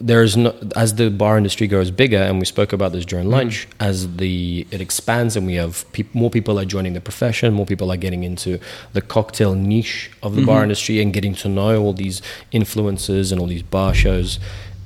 [0.00, 3.68] there's no as the bar industry grows bigger, and we spoke about this during lunch.
[3.80, 7.66] As the it expands, and we have peop more people are joining the profession, more
[7.66, 8.58] people are getting into
[8.92, 13.40] the cocktail niche of the bar industry and getting to know all these influencers and
[13.40, 14.38] all these bar shows.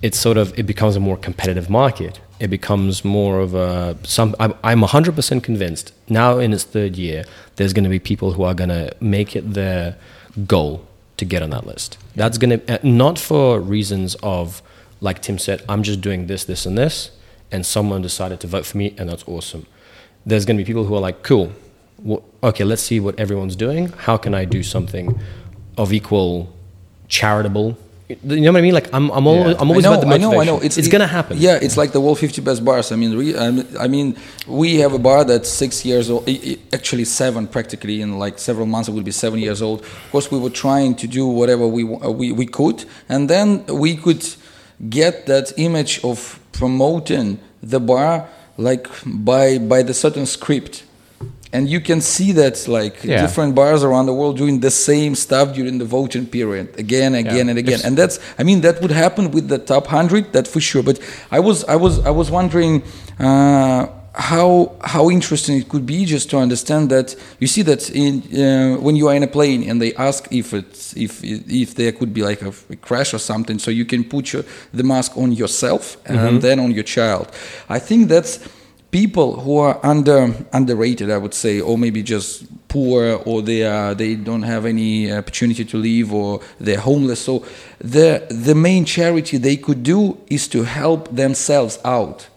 [0.03, 2.21] It's sort of it becomes a more competitive market.
[2.39, 4.35] It becomes more of a some.
[4.41, 7.25] I'm, I'm 100% convinced now in its third year.
[7.57, 9.97] There's going to be people who are going to make it their
[10.47, 10.87] goal
[11.19, 11.99] to get on that list.
[12.17, 14.63] That's going to uh, not for reasons of
[15.01, 17.11] like Tim said, I'm just doing this, this, and this,
[17.51, 19.67] and someone decided to vote for me, and that's awesome.
[20.27, 21.53] There's going to be people who are like, cool,
[22.03, 23.89] well, okay, let's see what everyone's doing.
[23.89, 25.19] How can I do something
[25.77, 26.53] of equal
[27.09, 27.77] charitable?
[28.25, 28.75] You know what I mean?
[28.75, 30.41] Like I'm, I'm, always, I'm always know, about the I know.
[30.41, 30.59] I know.
[30.59, 31.39] It's, it's it- gonna happen.
[31.39, 32.91] Yeah, it's like the World 50 Best Bars.
[32.91, 33.37] I mean, re,
[33.79, 34.17] I mean-
[34.49, 36.29] we have a bar that's six years old,
[36.73, 38.01] actually seven practically.
[38.03, 39.83] In like several months, it will be seven years old.
[39.83, 43.65] Of course, we were trying to do whatever we uh, we, we could, and then
[43.67, 44.27] we could
[44.89, 50.85] get that image of promoting the bar like by by the certain script.
[51.53, 53.23] And you can see that like Yeah.
[53.23, 57.27] different bars around the world doing the same stuff during the voting period again, and
[57.27, 57.51] again, Yeah.
[57.51, 57.75] and again.
[57.75, 60.83] It's- And that's, I mean, that would happen with the top hundred, that for sure.
[60.85, 60.99] But
[61.33, 62.83] I was, I was, I was wondering
[63.19, 68.23] uh, how how interesting it could be just to understand that you see that in
[68.35, 71.93] uh, when you are in a plane and they ask if it's if if there
[71.93, 75.17] could be like a, a crash or something, so you can put your, the mask
[75.17, 77.31] on yourself and then on your child.
[77.69, 78.41] I think that's
[78.91, 83.95] people who are under underrated, I would say, or maybe just poor, or they are
[83.95, 87.21] they don't have any opportunity to live, or they're homeless.
[87.21, 87.45] So
[87.79, 92.29] the the main charity they could do is to help themselves out.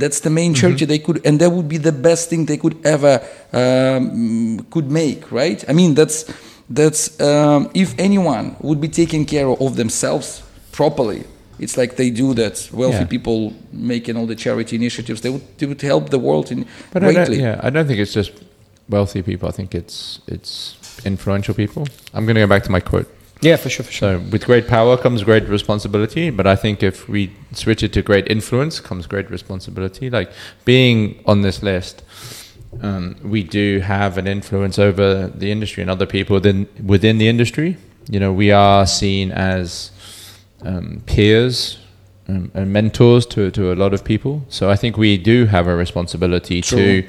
[0.00, 2.76] That's the main charity they could, and that would be the best thing they could
[2.84, 3.20] ever
[3.52, 5.64] um, could make, right?
[5.68, 6.24] I mean, that's
[6.68, 11.22] that's um, if anyone would be taking care of themselves properly,
[11.58, 12.68] it's like they do that.
[12.72, 13.06] Wealthy Yeah.
[13.16, 17.02] people making all the charity initiatives, they would they would help the world in But
[17.02, 17.40] I don't, greatly.
[17.42, 18.32] yeah, I don't think it's just
[18.88, 19.48] wealthy people.
[19.48, 21.82] I think it's it's influential people.
[22.14, 23.08] I'm going to go back to my quote.
[23.44, 24.18] Yeah, for sure, for sure.
[24.18, 26.30] So, with great power comes great responsibility.
[26.30, 30.08] But I think if we switch it to great influence, comes great responsibility.
[30.08, 30.32] Like
[30.64, 32.02] being on this list,
[32.80, 37.28] um, we do have an influence over the industry and other people within within the
[37.28, 37.76] industry.
[38.08, 39.90] You know, we are seen as
[40.62, 41.78] um, peers
[42.28, 44.44] um, and mentors to to a lot of people.
[44.48, 47.04] So I think we do have a responsibility to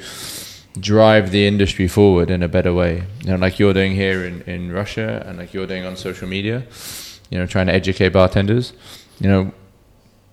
[0.80, 3.04] drive the industry forward in a better way.
[3.24, 6.28] You know, like you're doing here in, in Russia and like you're doing on social
[6.28, 6.64] media,
[7.30, 8.74] you know, trying to educate bartenders.
[9.20, 9.54] You know,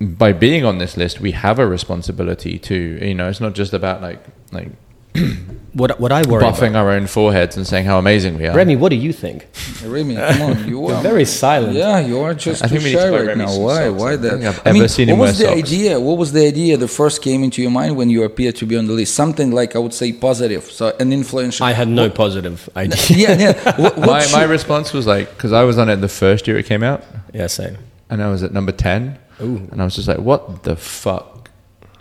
[0.00, 3.72] by being on this list, we have a responsibility to, you know, it's not just
[3.72, 4.70] about like like
[5.74, 6.84] What what I worry buffing about.
[6.84, 8.54] our own foreheads and saying how amazing we are.
[8.54, 9.46] Remy, what do you think?
[9.82, 11.72] Remy, come on, you You're very silent.
[11.74, 13.56] Yeah, you are just I too think we need shy to buy right now.
[13.58, 13.86] Why?
[13.88, 14.00] socks.
[14.02, 14.34] Why I that?
[14.44, 15.72] I've I ever mean, seen what him was wear the socks.
[15.72, 15.98] idea?
[16.00, 18.76] What was the idea that first came into your mind when you appeared to be
[18.76, 19.14] on the list?
[19.14, 21.64] Something like I would say positive, so an influential.
[21.64, 23.16] I had no positive idea.
[23.16, 23.80] yeah, yeah.
[23.80, 26.58] What, what my, my response was like, because I was on it the first year
[26.58, 27.78] it came out, yeah, same.
[28.10, 29.18] and I was at number 10.
[29.40, 29.56] Ooh.
[29.72, 31.31] And I was just like, what the fuck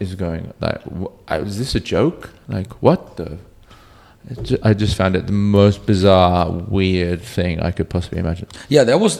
[0.01, 0.53] is going?
[0.59, 0.81] Like,
[1.29, 2.31] is this a joke?
[2.47, 3.37] Like, what the?
[4.63, 8.47] I just found it the most bizarre, weird thing I could possibly imagine.
[8.69, 9.13] Yeah, that was.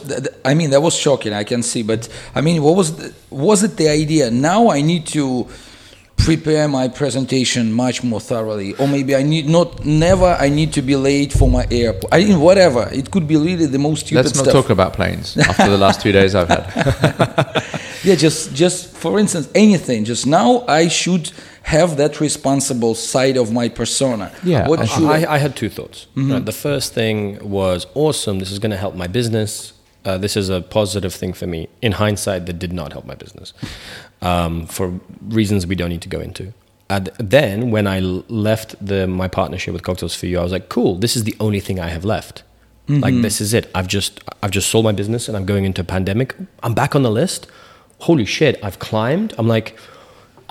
[0.45, 1.33] I mean, that was shocking.
[1.33, 4.29] I can see, but I mean, what was the, was it the idea?
[4.29, 5.47] Now I need to
[6.17, 9.85] prepare my presentation much more thoroughly, or maybe I need not.
[9.85, 12.13] Never I need to be late for my airport.
[12.13, 12.87] I mean, whatever.
[12.93, 14.53] It could be really the most stupid Let's not stuff.
[14.53, 17.81] talk about planes after the last two days I've had.
[18.03, 20.05] Yeah, just just for instance, anything.
[20.05, 21.31] Just now I should
[21.63, 24.31] have that responsible side of my persona.
[24.43, 26.07] Yeah, What I- I, I, I had two thoughts.
[26.15, 28.39] Right, the first thing was awesome.
[28.39, 29.73] This is going to help my business.
[30.03, 31.67] Uh, this is a positive thing for me.
[31.81, 33.53] In hindsight, that did not help my business
[34.21, 36.53] um, for reasons we don't need to go into.
[36.89, 40.67] And then, when I left the, my partnership with Cocktails for You, I was like,
[40.69, 42.43] "Cool, this is the only thing I have left.
[42.87, 43.71] Like, this is it.
[43.73, 46.35] I've just I've just sold my business, and I'm going into a pandemic.
[46.61, 47.47] I'm back on the list.
[48.07, 48.59] Holy shit!
[48.63, 49.33] I've climbed.
[49.37, 49.77] I'm like,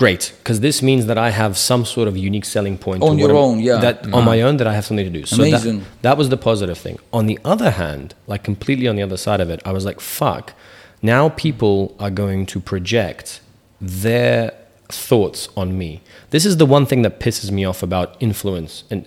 [0.01, 3.37] great, because this means that I have some sort of unique selling point On your
[3.37, 3.77] own, yeah.
[3.77, 4.47] That on my ah.
[4.47, 5.27] own, that I have something to do.
[5.27, 5.85] So that- Amazing.
[6.03, 6.99] that was the positive thing.
[7.13, 10.01] On the other hand, like completely on the other side of it, I was like,
[10.01, 10.55] fuck.
[11.03, 13.41] Now people are going to project
[13.81, 14.53] their
[14.89, 16.01] thoughts on me.
[16.31, 18.85] This is the one thing that pisses me off about influence.
[18.91, 19.07] And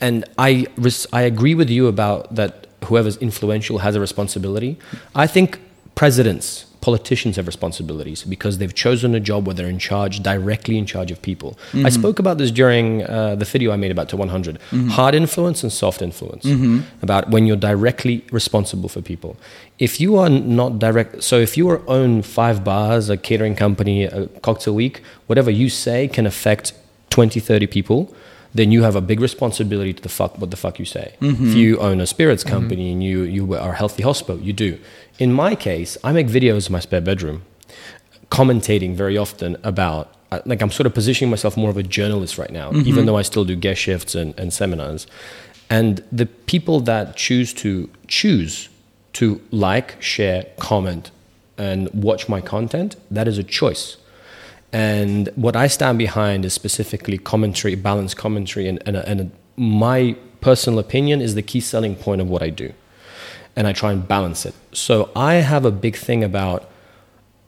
[0.00, 4.78] and I res- I agree with you about that whoever's influential has a responsibility.
[5.14, 5.60] I think
[5.94, 10.86] presidents, politicians have responsibilities because they've chosen a job where they're in charge, directly in
[10.86, 11.50] charge of people.
[11.58, 11.88] I mm-hmm.
[11.88, 14.88] spoke about this during uh, the video I made about to 100 mm-hmm.
[14.90, 16.76] hard influence and soft influence, mm-hmm.
[17.02, 19.36] about when you're directly responsible for people.
[19.80, 21.64] If you are not direct, so if you
[21.98, 26.72] own five bars, a catering company, a cocktail week, whatever you say can affect
[27.10, 28.14] 20, 30 people
[28.56, 31.14] then you have a big responsibility to the fuck what the fuck you say.
[31.20, 34.78] If you own a spirits company and you you are a Healthy Hospo, you do.
[35.18, 37.42] In my case, I make videos in my spare bedroom,
[38.30, 42.36] commentating very often about uh, like I'm sort of positioning myself more of a journalist
[42.36, 45.06] right now, even though I still do guest shifts and, and seminars.
[45.70, 48.68] And the people that choose to choose
[49.14, 51.10] to like, share, comment,
[51.56, 53.96] and watch my content, that is a choice.
[54.72, 60.78] And what I stand behind is specifically commentary, balanced commentary, and, and, and my personal
[60.78, 62.72] opinion is the key selling point of what I do.
[63.56, 64.54] And I try and balance it.
[64.72, 66.70] So I have a big thing about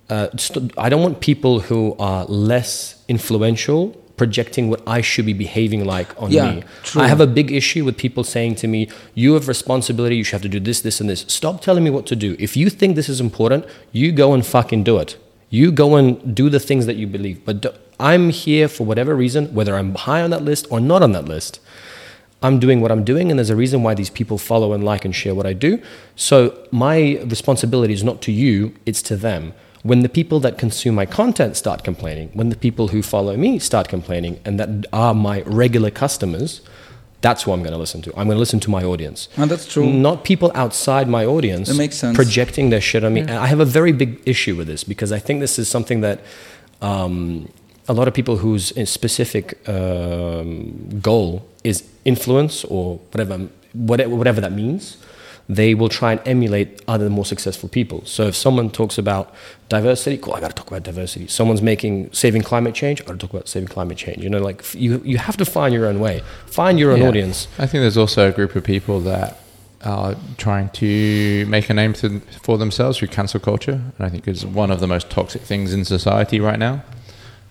[0.08, 5.34] uh, st- I don't want people who are less influential projecting what I should be
[5.34, 6.62] behaving like on Yeah, me.
[6.82, 7.02] true.
[7.02, 10.16] I have a big issue with people saying to me, "You have responsibility.
[10.16, 12.34] You should have to do this, this, and this." Stop telling me what to do.
[12.38, 15.16] If you think this is important, you go and fucking do it.
[15.50, 17.44] You go and do the things that you believe.
[17.44, 21.02] But do- I'm here for whatever reason, whether I'm high on that list or not
[21.02, 21.60] on that list.
[22.42, 25.04] I'm doing what I'm doing, and there's a reason why these people follow and like
[25.04, 25.82] and share what I do.
[26.14, 29.54] So my responsibility is not to you, it's to them.
[29.82, 33.58] When the people that consume my content start complaining, when the people who follow me
[33.58, 36.60] start complaining, and that are my regular customers,
[37.20, 38.10] that's who I'm going to listen to.
[38.10, 39.28] I'm going to listen to my audience.
[39.36, 39.84] And that's true.
[39.92, 42.14] Not people outside my audience That makes sense.
[42.16, 43.20] projecting their shit on me.
[43.22, 46.00] And I have a very big issue with this because I think this is something
[46.02, 46.20] that
[46.80, 47.48] um,
[47.88, 54.52] a lot of people whose specific um, goal is influence or whatever, whatever, whatever that
[54.52, 54.96] means,
[55.48, 58.04] they will try and emulate other more successful people.
[58.04, 59.34] So if someone talks about
[59.70, 61.26] diversity, cool, I got to talk about diversity.
[61.26, 64.22] Someone's making saving climate change, I got to talk about saving climate change.
[64.22, 67.00] You know, like f- you you have to find your own way, find your own
[67.00, 67.08] Yeah.
[67.08, 67.48] audience.
[67.58, 69.40] I think there's also a group of people that
[69.84, 74.28] are trying to make a name to, for themselves through cancel culture, and I think
[74.28, 76.82] it's one of the most toxic things in society right now.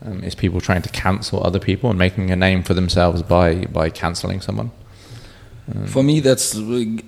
[0.05, 3.65] Um, is people trying to cancel other people and making a name for themselves by
[3.65, 4.71] by canceling someone.
[5.87, 6.59] For me, that's uh,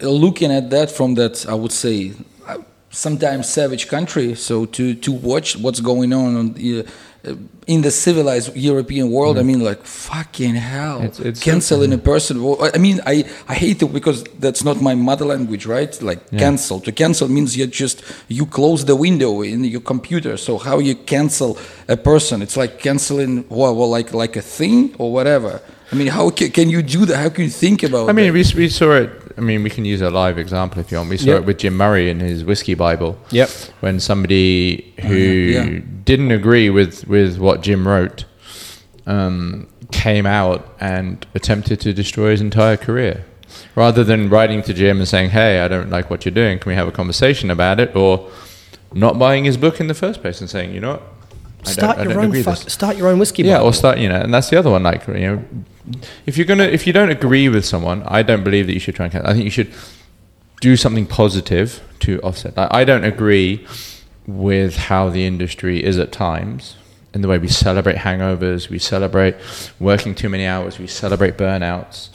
[0.01, 2.11] looking at that from that I would say
[2.45, 2.57] uh,
[2.89, 4.35] sometimes savage country.
[4.35, 6.83] So to to watch what's going on on uh,
[7.27, 7.33] Uh,
[7.67, 9.47] in the civilized European world, I mm.
[9.47, 12.37] mean, like fucking hell, It's- it's- canceling a person.
[12.73, 16.01] I mean, I I hate it because that's not my mother language, right?
[16.01, 16.79] Like cancel.
[16.79, 20.37] To cancel means you just you close the window in your computer.
[20.37, 22.41] So how you cancel a person?
[22.41, 25.61] It's like canceling well, well like like a thing or whatever.
[25.91, 27.17] I mean, how ca- can you do that?
[27.17, 28.09] How can you think about?
[28.09, 28.55] I mean, that?
[28.55, 29.09] we, we saw it.
[29.37, 31.09] I mean, we can use a live example if you want.
[31.09, 31.41] We saw Yep.
[31.41, 33.17] it with Jim Murray in his whiskey Bible.
[33.31, 33.49] Yep.
[33.79, 35.79] When somebody who yeah.
[36.03, 38.25] didn't agree with, with what Jim wrote
[39.07, 43.25] um, came out and attempted to destroy his entire career.
[43.75, 46.69] Rather than writing to Jim and saying, hey, I don't like what you're doing, can
[46.69, 47.95] we have a conversation about it?
[47.95, 48.29] Or
[48.93, 51.03] not buying his book in the first place and saying, you know what?
[51.65, 53.43] I Start don't, I your don't own agree with this." start your own whiskey.
[53.43, 53.67] Yeah, Bible.
[53.69, 54.83] or start, you know, and that's the other one.
[54.83, 55.43] Like, you know,
[56.25, 58.95] if you're gonna, if you don't agree with someone, I don't believe that you should
[58.95, 59.11] try and.
[59.13, 59.29] cancel.
[59.29, 59.73] I think you should
[60.61, 62.55] do something positive to offset.
[62.57, 63.65] Like, I don't agree
[64.27, 66.75] with how the industry is at times,
[67.13, 69.35] in the way we celebrate hangovers, we celebrate
[69.79, 72.09] working too many hours, we celebrate burnouts.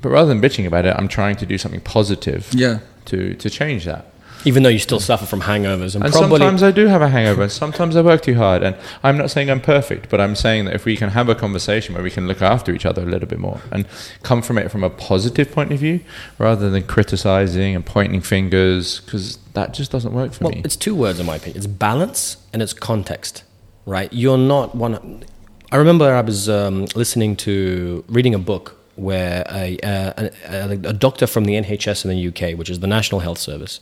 [0.00, 2.78] but rather than bitching about it, I'm trying to do something positive Yeah.
[3.06, 4.04] to to change that.
[4.44, 7.42] Even though you still suffer from hangovers and, And sometimes I do have a hangover,
[7.42, 8.62] and sometimes I work too hard.
[8.62, 11.34] And I'm not saying I'm perfect, but I'm saying that if we can have a
[11.34, 13.86] conversation where we can look after each other a little bit more and
[14.22, 16.00] come from it from a positive point of view,
[16.38, 20.62] rather than criticizing and pointing fingers, because that just doesn't work for Well, me.
[20.64, 21.56] it's two words in my opinion.
[21.56, 23.42] It's balance and it's context,
[23.86, 24.12] right?
[24.12, 25.24] You're not one.
[25.72, 30.72] I remember I was um, listening to reading a book where a, uh, a, a,
[30.72, 33.80] a doctor from the NHS in the UK, which is the National Health Service,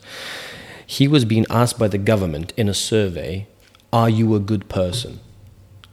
[0.87, 3.47] he was being asked by the government in a survey,
[3.93, 5.21] "Are you a good person?"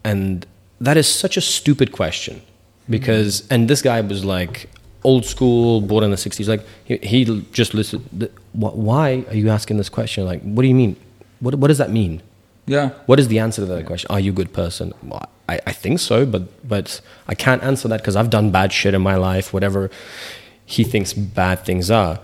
[0.04, 0.46] And
[0.80, 2.42] that is such a stupid question
[2.90, 4.70] because, and this guy was like
[5.04, 6.48] old school, born in the 60s.
[6.48, 8.30] Like, he, he just listened.
[8.54, 10.26] Why are you asking this question?
[10.26, 10.96] Like, what do you mean?
[11.40, 12.22] What, what does that mean?
[12.66, 12.90] Yeah.
[13.06, 14.08] What is the answer to that question?
[14.10, 14.94] Are you a good person?
[15.04, 18.72] Well, I, I think so, but but I can't answer that because I've done bad
[18.72, 19.90] shit in my life, whatever
[20.66, 22.20] he thinks bad things are.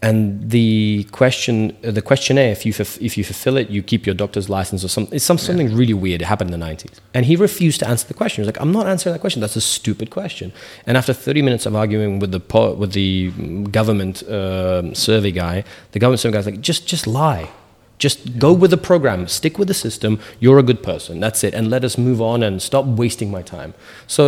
[0.00, 4.14] And the question, uh, the questionnaire, if you if you fulfill it, you keep your
[4.14, 5.14] doctor's license or something.
[5.14, 6.20] It's some, something really weird.
[6.20, 8.42] It happened in the nineties, and he refused to answer the question.
[8.42, 9.40] He was like, "I'm not answering that question.
[9.40, 10.52] That's a stupid question."
[10.86, 13.30] And after 30 minutes of arguing with the with the
[13.70, 17.48] government um survey guy, the government survey guy's like, "Just just lie."
[18.08, 20.12] Just go with the program, stick with the system.
[20.42, 21.12] You're a good person.
[21.24, 23.70] That's it, and let us move on and stop wasting my time.
[24.06, 24.22] So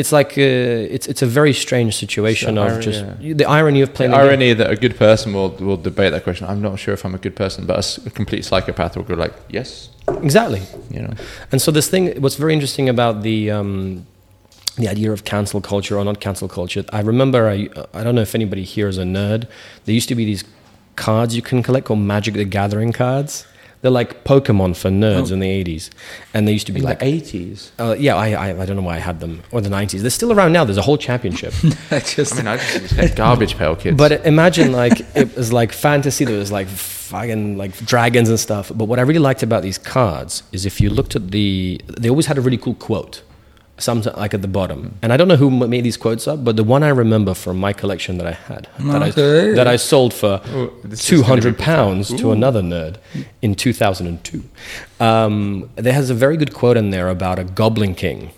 [0.00, 3.34] it's like uh, it's it's a very strange situation of irony, just yeah.
[3.42, 4.26] the irony of playing the game.
[4.26, 6.46] irony that a good person will, will debate that question.
[6.50, 9.34] I'm not sure if I'm a good person, but a complete psychopath will go like,
[9.58, 9.90] yes,
[10.28, 10.62] Exactly.
[10.90, 11.14] you know.
[11.52, 14.06] And so this thing, what's very interesting about the um,
[14.76, 16.84] the idea of cancel culture or not cancel culture.
[16.92, 19.46] I remember, I, I don't know if anybody here is a nerd.
[19.84, 20.44] There used to be these
[21.08, 23.46] cards you can collect called Magic the Gathering cards.
[23.82, 25.34] They're like Pokemon for nerds Oh.
[25.34, 25.88] in the 80s.
[26.34, 27.70] And they used to be In like, 80s.
[27.78, 30.00] uh, yeah, I, I, I don't know why I had them, or the 90s.
[30.02, 30.64] They're still around now.
[30.66, 31.54] There's a whole championship.
[31.90, 33.96] I just I mean, I just get garbage pail kids.
[33.96, 36.26] But imagine like it was like fantasy.
[36.26, 38.70] There was like fucking like dragons and stuff.
[38.74, 42.10] But what I really liked about these cards is if you looked at the, they
[42.10, 43.22] always had a really cool quote,
[43.80, 44.94] some like at the bottom.
[45.02, 47.58] And I don't know who made these quotes up, but the one I remember from
[47.58, 49.52] my collection that I had that, Okay.
[49.52, 52.96] I, that I sold for Oh, two hundred pounds to another nerd
[53.42, 54.42] in two thousand and two.
[54.98, 58.30] Um, there has a very good quote in there about a Goblin King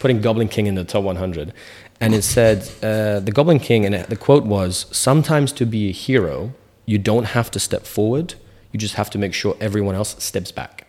[0.00, 1.52] putting Goblin King in the top 100.
[2.00, 5.92] And it said, uh, the Goblin King, and the quote was, sometimes to be a
[5.92, 6.52] hero,
[6.86, 8.34] you don't have to step forward,
[8.70, 10.86] you just have to make sure everyone else steps back.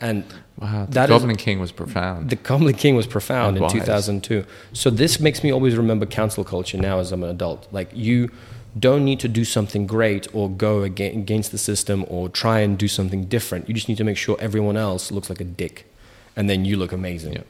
[0.00, 0.24] And
[0.58, 2.28] wow, the that is- Goblin King was profound.
[2.30, 3.72] the Goblin King was profound And in wise.
[3.72, 4.44] 2002.
[4.72, 7.66] So this makes me always remember council culture now as I'm an adult.
[7.72, 8.30] Like you
[8.78, 12.88] don't need to do something great or go against the system or try and do
[12.88, 13.68] something different.
[13.68, 15.90] You just need to make sure everyone else looks like a dick,
[16.36, 17.32] and then you look amazing.
[17.34, 17.42] Yeah.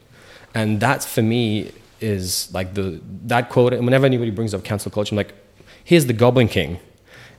[0.55, 3.73] And that for me is like the that quote.
[3.73, 5.33] And whenever anybody brings up cancel culture, I'm like,
[5.83, 6.79] here's the Goblin King,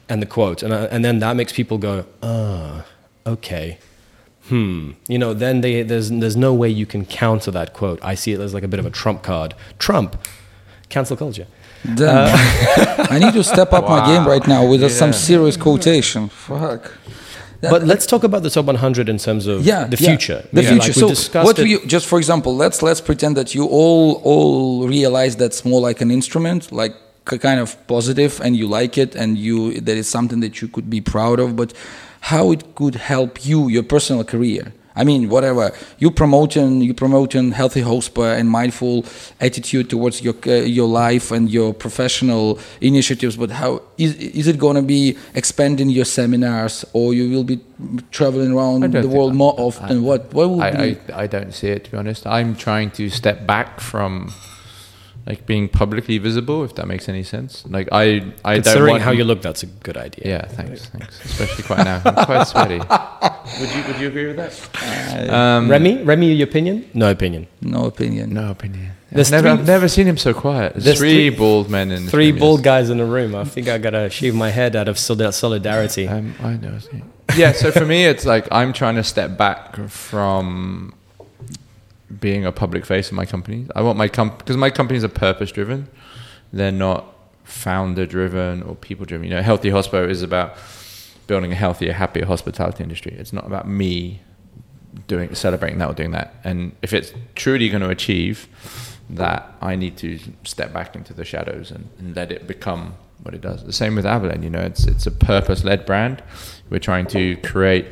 [0.06, 2.84] and the quote, and I, and then that makes people go, ah,
[3.26, 3.78] okay
[4.48, 7.98] hmm, you know, then they, there's, there's no way you can counter that quote.
[8.02, 9.54] I see it as like a bit of a trump card.
[9.78, 10.16] Trump,
[10.88, 11.46] cancel culture.
[11.94, 12.34] Damn.
[13.10, 16.28] I need to step up my game right now with uh, some serious quotation.
[16.28, 16.92] Fuck.
[17.60, 20.48] But let's talk about the top 100 in terms of yeah, the yeah, future.
[20.52, 21.00] The Yeah, future.
[21.00, 22.54] like we so, what do you just for example?
[22.54, 26.94] Let's let's pretend that you all all realize that's more like an instrument, like
[27.28, 30.68] k- kind of positive, and you like it, and you that is something that you
[30.68, 31.56] could be proud of.
[31.56, 31.72] But
[32.20, 34.72] how it could help you, your personal career?
[34.98, 39.04] I mean, whatever you promoting, you promoting Healthy Hospo and mindful
[39.40, 43.36] attitude towards your uh, your life and your professional initiatives.
[43.36, 47.60] But how is is it going to be expanding your seminars, or you will be
[48.10, 50.02] traveling around the world that- more often?
[50.02, 50.98] what what will I, be?
[51.12, 52.26] I, I don't see it to be honest.
[52.26, 54.32] I'm trying to step back from
[55.28, 57.64] like being publicly visible, if that makes any sense.
[57.68, 60.24] Like I, I don't Considering want how you look, that's a good idea.
[60.26, 61.22] Yeah, thanks, thanks.
[61.22, 62.00] Especially quite now.
[62.04, 62.78] I'm quite sweaty.
[63.60, 65.28] Would you Would you agree with that?
[65.30, 66.88] Um, Remy, Remy, your opinion?
[66.94, 67.46] No opinion.
[67.60, 68.32] no opinion.
[68.32, 68.92] No opinion.
[69.12, 70.72] There's I've never, three- I've never seen him so quiet.
[70.72, 73.34] There's, There's three, three- bald men in Three room, bald guys in the room.
[73.34, 76.08] I think I gotta shave my head out of solidarity.
[76.08, 76.78] Um, I know.
[77.36, 77.52] Yeah.
[77.52, 80.94] So for me, it's like I'm trying to step back from
[82.20, 83.66] being a public face of my company.
[83.74, 85.88] I want my comp because my companies are purpose driven.
[86.52, 89.28] They're not founder driven or people driven.
[89.28, 90.56] You know, Healthy Hospo is about
[91.26, 93.14] building a healthier, happier hospitality industry.
[93.18, 94.20] It's not about me
[95.06, 96.34] doing celebrating that or doing that.
[96.44, 98.48] And if it's truly going to achieve
[99.10, 103.34] that, I need to step back into the shadows and, and let it become what
[103.34, 103.64] it does.
[103.64, 104.42] The same with Avallen.
[104.42, 106.22] You know, it's it's a purpose led brand.
[106.70, 107.86] We're trying to create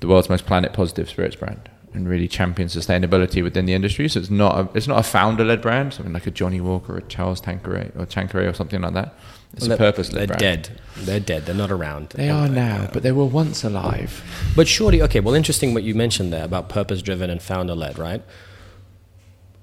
[0.00, 1.68] the world's most planet positive spirits brand.
[1.96, 4.06] And really champion sustainability within the industry.
[4.06, 6.94] So it's not a, it's not a founder led brand, something like a Johnnie Walker
[6.94, 9.14] or a Charles Tanqueray or Tanqueray or something like that.
[9.54, 10.40] It's a purpose led brand.
[10.40, 10.80] They're dead.
[10.98, 11.46] They're dead.
[11.46, 12.10] They're not around.
[12.10, 14.22] They are now, but they were once alive.
[14.54, 15.20] But surely, okay.
[15.20, 18.22] Well, interesting what you mentioned there about purpose-driven and founder-led, right?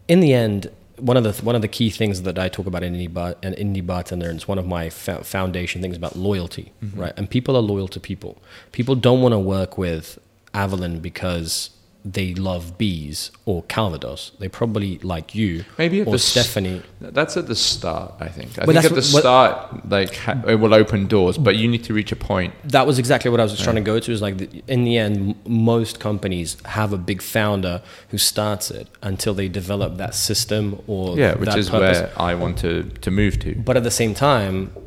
[0.08, 2.82] In the end, one of the one of the key things that I talk about
[2.82, 6.16] in indie, bar, an indie bartender, and it's one of my fo- foundation things about
[6.16, 7.00] loyalty, mm-hmm.
[7.00, 7.14] right?
[7.16, 8.42] And people are loyal to people.
[8.72, 10.18] People don't want to work with
[10.56, 11.70] Avallen because
[12.06, 14.32] they love bees or Calvados.
[14.40, 16.82] They probably like you, Maybe or the s- Stephanie.
[17.00, 18.60] That's at the start, I think.
[18.60, 21.56] I But think at the what- what- start, like ha- it will open doors, but
[21.56, 22.54] you need to reach a point.
[22.66, 24.12] that was exactly what I was trying to go to.
[24.12, 28.70] Is like the, in the end, m- most companies have a big founder who starts
[28.70, 32.00] it until they develop that system or Yeah, which that is purpose.
[32.02, 33.56] where I want to to move to.
[33.56, 34.80] But at the same time, wh-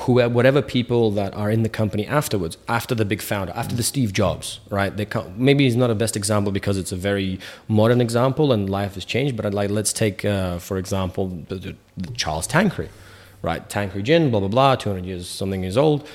[0.00, 3.82] whoever, whatever people that are in the company afterwards, after the big founder, after the
[3.82, 4.96] Steve Jobs, right?
[4.96, 7.38] They maybe he's not a best example because it's a very
[7.68, 9.36] modern example and life has changed.
[9.36, 11.76] But I'd like let's take, uh, for example, the, the,
[12.14, 12.90] Charles Tanqueray,
[13.42, 13.68] right?
[13.68, 16.06] Tanqueray gin, blah blah blah, 200 years something years old.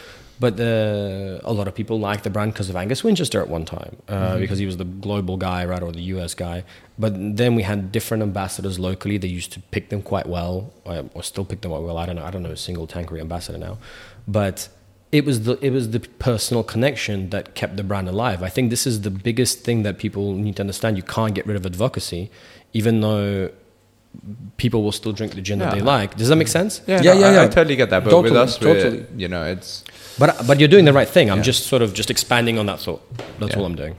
[0.44, 3.66] But uh, a lot of people like the brand because of Angus Winchester at one
[3.78, 6.58] time, uh, because he was the global guy, right, or the US guy.
[7.04, 9.16] But then we had different ambassadors locally.
[9.26, 10.56] They used to pick them quite well,
[10.90, 11.98] or, or still pick them quite well.
[12.04, 12.26] I don't know.
[12.30, 13.76] I don't know a single Tanqueray ambassador now,
[14.40, 14.58] but
[15.12, 18.40] it was the it was the personal connection that kept the brand alive.
[18.50, 20.92] I think this is the biggest thing that people need to understand.
[21.02, 22.24] You can't get rid of advocacy,
[22.80, 23.52] even though
[24.58, 26.10] people will still drink the gin that they like.
[26.18, 26.82] Does that make sense?
[26.88, 27.44] Yeah, Yeah, no, yeah, I, yeah.
[27.44, 28.04] I totally get that.
[28.04, 29.06] But with us, we're- totally.
[29.18, 29.84] you know, it's
[30.22, 31.28] But but you're doing the right thing.
[31.32, 31.52] I'm Yeah.
[31.52, 33.02] just sort of just expanding on that thought.
[33.40, 33.60] That's Yeah.
[33.60, 33.96] all I'm doing.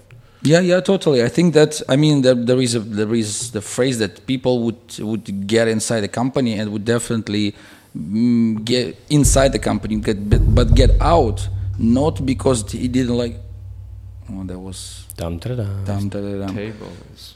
[0.52, 1.20] Yeah, yeah, totally.
[1.28, 4.54] I think that I mean there, there is a, there is the phrase that people
[4.64, 7.46] would would get inside the company and would definitely
[7.96, 8.86] mm, get
[9.18, 11.38] inside the company, get, but, but get out
[11.78, 13.36] not because he didn't like.
[14.30, 14.78] Oh, that was
[15.16, 15.64] Dum, dum, da,
[16.20, 16.54] da, dum.
[16.56, 17.34] tables.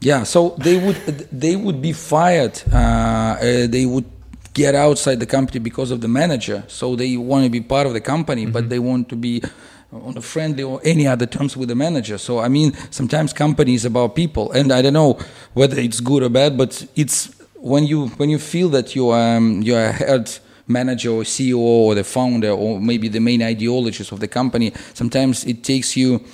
[0.00, 0.96] Yeah, so they would
[1.44, 2.56] they would be fired.
[2.72, 4.06] Uh, uh, they would
[4.54, 6.64] get outside the company because of the manager.
[6.68, 9.42] So they want to be part of the company, but they want to be
[9.92, 12.18] on a friendly or any other terms with the manager.
[12.18, 15.18] So I mean, sometimes company is about people, and I don't know
[15.54, 19.62] whether it's good or bad, but it's when you when you feel that you um
[19.62, 24.12] you are a head manager or CEO or the founder or maybe the main ideologist
[24.12, 24.72] of the company.
[24.94, 26.24] Sometimes it takes you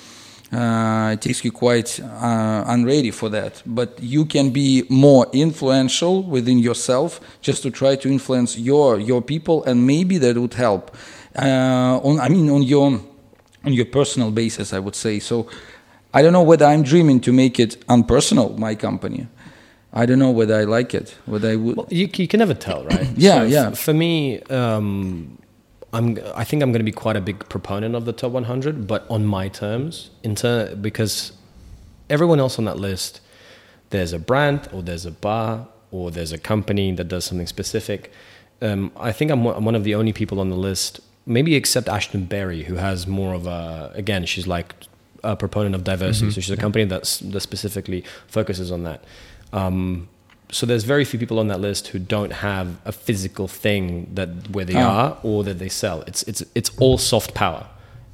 [0.51, 3.61] uh, it takes you quite uh, unready for that.
[3.65, 9.21] But you can be more influential within yourself just to try to influence your your
[9.21, 10.95] people, and maybe that would help.
[11.35, 12.99] Uh, on I mean on your
[13.65, 15.19] on your personal basis, I would say.
[15.19, 15.47] So
[16.13, 19.27] I don't know whether I'm dreaming to make it unpersonal, my company.
[19.93, 21.15] I don't know whether I like it.
[21.25, 21.77] Whether I would.
[21.77, 23.07] Well, you, you can never tell, right?
[23.15, 23.71] Yeah, f- yeah.
[23.71, 25.38] for me, um,
[25.93, 26.19] I'm.
[26.35, 29.09] I think I'm going to be quite a big proponent of the top 100, but
[29.09, 31.31] on my terms, in ter- because
[32.09, 33.21] everyone else on that list,
[33.89, 38.11] there's a brand or there's a bar or there's a company that does something specific.
[38.61, 41.55] Um, I think I'm one I'm one of the only people on the list, maybe
[41.55, 43.91] except Ashtin Berry, who has more of a.
[43.95, 44.75] Again, she's like
[45.23, 49.03] a proponent of diversity, so she's a company that's that specifically focuses on that.
[49.53, 50.07] Um,
[50.51, 54.49] so there's very few people on that list who don't have a physical thing that
[54.51, 54.99] where they Ah.
[55.01, 56.01] are or that they sell.
[56.07, 57.67] It's it's it's all soft power.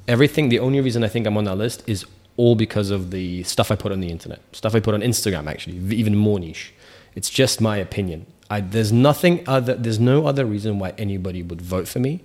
[0.08, 0.48] Everything.
[0.50, 2.04] The only reason I think I'm on that list is
[2.36, 5.46] all because of the stuff I put on the internet, stuff I put on Instagram.
[5.48, 6.72] Actually, even more niche.
[7.14, 8.26] It's just my opinion.
[8.50, 9.74] I, there's nothing other.
[9.74, 12.20] There's no other reason why anybody would vote for me,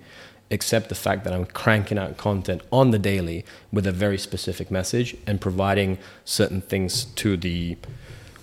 [0.50, 4.70] except the fact that I'm cranking out content on the daily with a very specific
[4.70, 7.76] message and providing certain things to the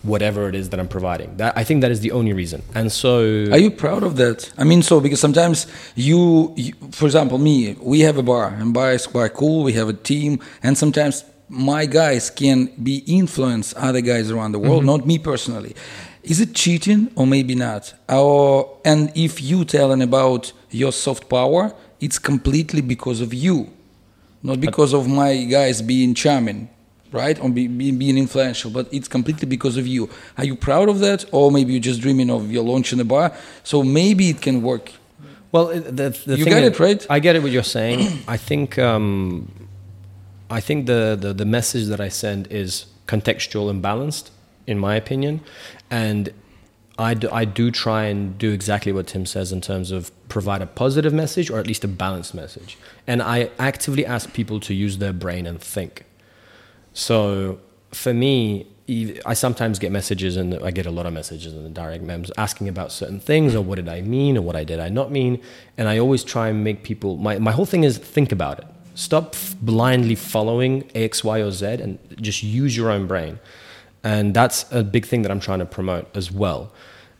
[0.03, 1.35] whatever it is that I'm providing.
[1.37, 2.61] That I think that is the only reason.
[2.73, 4.51] And so Are you proud of that?
[4.57, 8.73] I mean, so because sometimes you, you, for example, me, we have a bar, and
[8.73, 9.63] bar is quite cool.
[9.63, 14.59] We have a team, and sometimes my guys can be influence other guys around the
[14.59, 14.97] world, mm-hmm.
[14.97, 15.75] not me personally.
[16.23, 17.93] Is it cheating or maybe not?
[18.07, 23.69] Or and if you telling about your soft power, it's completely because of you,
[24.43, 26.69] not because of my guys being charming
[27.11, 27.39] right?
[27.41, 30.09] Or be, be, being influential, but it's completely because of you.
[30.37, 33.05] Are you proud of that, or maybe you're just dreaming of your launch in a
[33.05, 33.33] bar?
[33.63, 34.91] So maybe it can work.
[35.51, 37.05] Well, the, the You get it, right?
[37.09, 37.41] I get it.
[37.41, 38.19] What you're saying.
[38.27, 38.77] I think.
[38.77, 39.51] Um,
[40.49, 44.31] I think the, the the message that I send is contextual and balanced,
[44.65, 45.41] in my opinion,
[45.91, 46.33] and
[46.97, 50.61] I do, I do try and do exactly what Tim says in terms of provide
[50.61, 54.73] a positive message or at least a balanced message, and I actively ask people to
[54.73, 56.03] use their brain and think.
[56.93, 57.59] So
[57.91, 58.67] for me,
[59.25, 62.31] I sometimes get messages, and I get a lot of messages in the direct memes
[62.37, 65.11] asking about certain things, or what did I mean, or what I did I not
[65.11, 65.41] mean,
[65.77, 67.17] and I always try and make people.
[67.17, 68.65] My my whole thing is think about it.
[68.95, 73.39] Stop blindly following X, Y, or Z, and just use your own brain.
[74.03, 76.71] And that's a big thing that I'm trying to promote as well.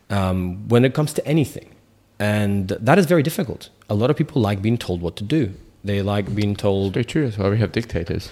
[0.08, 1.74] Um, when it comes to anything,
[2.18, 3.70] and that is very difficult.
[3.88, 5.54] A lot of people like being told what to do.
[5.84, 7.24] They like being told Very true.
[7.26, 8.28] That's why we have dictators.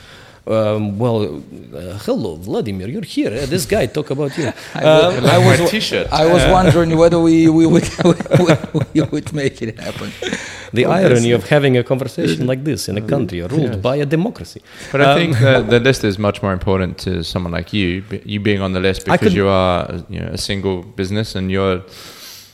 [0.49, 1.18] Um, well,
[1.74, 3.28] uh, hello, Vladimir, you're here.
[3.32, 4.53] Uh, this guy talk about you.
[4.74, 6.12] I Um, was, I was, t-shirts.
[6.12, 7.88] I was wondering whether we, we, would,
[8.74, 10.11] we, we would make it happen.
[10.72, 13.76] the irony of having a conversation like this in a country ruled Yes.
[13.76, 14.62] by a democracy.
[14.92, 18.03] But I Um, think the, the list is much more important to someone like you,
[18.24, 21.51] you being on the list because could- you are you know, a single business and
[21.51, 21.82] you're.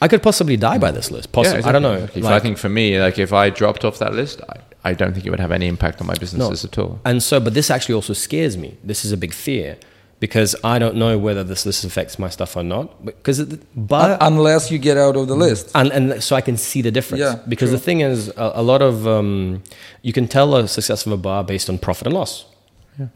[0.03, 1.33] I could possibly die by this list.
[1.33, 1.95] Possibly, Yeah, I don't know.
[1.95, 2.21] exactly.
[2.23, 5.15] If I think for me, like if I dropped off that list, I, I don't
[5.15, 7.01] think it would have any impact on my businesses at all.
[7.05, 8.77] And so, but this actually also scares me.
[8.85, 9.79] This is a big fear
[10.21, 13.05] because I don't know whether this list affects my stuff or not.
[13.05, 15.71] Because, it, but Unless you get out of the list.
[15.75, 17.21] and and so I can see the difference.
[17.21, 17.79] Yeah, because true.
[17.79, 19.63] the thing is, a, a lot of um,
[20.03, 22.47] you can tell a success of a bar based on profit and loss,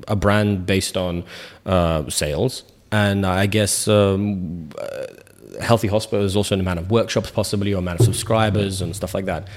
[0.07, 1.25] a brand based on
[1.67, 3.89] uh, sales, and I guess.
[3.89, 5.07] Um, uh,
[5.63, 9.13] Healthy Hospo is also an amount of workshops, possibly, or amount of subscribers and stuff
[9.15, 9.49] like that.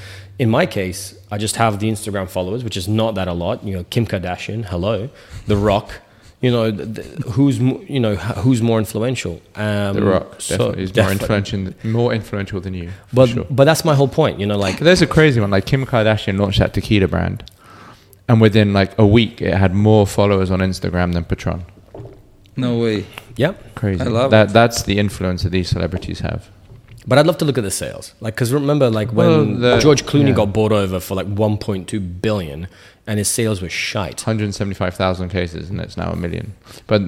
[0.42, 3.64] In my case, I just have the Instagram followers, which is not that a lot.
[3.64, 5.12] You know, Kim Kardashian, hello,
[5.46, 6.00] The Rock.
[6.42, 9.40] You know, th- th- who's you know who's more influential?
[9.56, 12.90] Um, The Rock so- definitely is more influential, more influential than you.
[13.14, 13.46] But sure.
[13.52, 14.40] but that's my whole point.
[14.40, 15.52] You know, like But there's a crazy one.
[15.52, 17.44] Like Kim Kardashian launched that tequila brand,
[18.28, 21.66] and within like a week, it had more followers on Instagram than Patron.
[22.58, 23.06] No way.
[23.38, 23.76] Yep.
[23.76, 24.02] Crazy.
[24.02, 24.50] I love that.
[24.50, 26.50] That's the influence that these celebrities have.
[27.08, 29.46] But I'd love to look at the sales, like because remember, like when Well,
[29.76, 30.34] the- George Clooney yeah.
[30.36, 32.68] got bought over for like 1.2 billion,
[33.08, 34.22] and his sales were shite.
[34.22, 36.54] 175,000 cases, and it's now a million.
[36.88, 37.02] But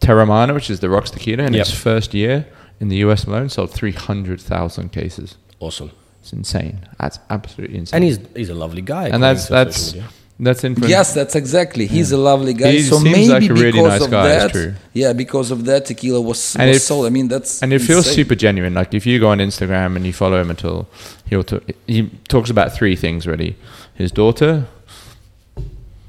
[0.00, 1.60] Teremana, which is the Rocks tequila, in Yep.
[1.62, 2.46] its first year
[2.80, 5.36] in the US alone, sold 300,000 cases.
[5.60, 5.90] Awesome,
[6.20, 6.80] It's insane.
[6.98, 7.96] That's absolutely insane.
[7.96, 9.08] and he's he's a lovely guy.
[9.08, 9.94] and that's that's.
[10.38, 10.90] That's influence.
[10.90, 11.86] Yes, that's exactly.
[11.86, 12.72] He's a lovely guy.
[12.72, 14.74] He so seems maybe like a really nice of guy, it's that, true.
[14.92, 17.06] yeah, because of that, tequila was, And was it- sold.
[17.06, 18.74] I mean, that's and it feels super genuine.
[18.74, 20.88] Like if you go on Instagram and you follow him at all,
[21.28, 23.56] he'll talk, he talks about three things really:
[23.94, 24.66] his daughter,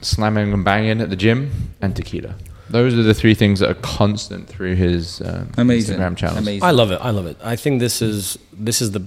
[0.02, 2.36] slamming and banging at the gym, and tequila.
[2.70, 5.98] Those are the three things that are constant through his um, Amazing.
[6.00, 6.40] Instagram channels.
[6.40, 6.64] Amazing.
[6.64, 7.00] I love it.
[7.02, 7.38] I love it.
[7.42, 9.02] I think this is this is the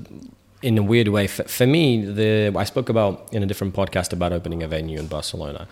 [0.63, 2.05] in a weird way for, for me.
[2.05, 5.67] The I spoke about in a different podcast about opening a venue in Barcelona.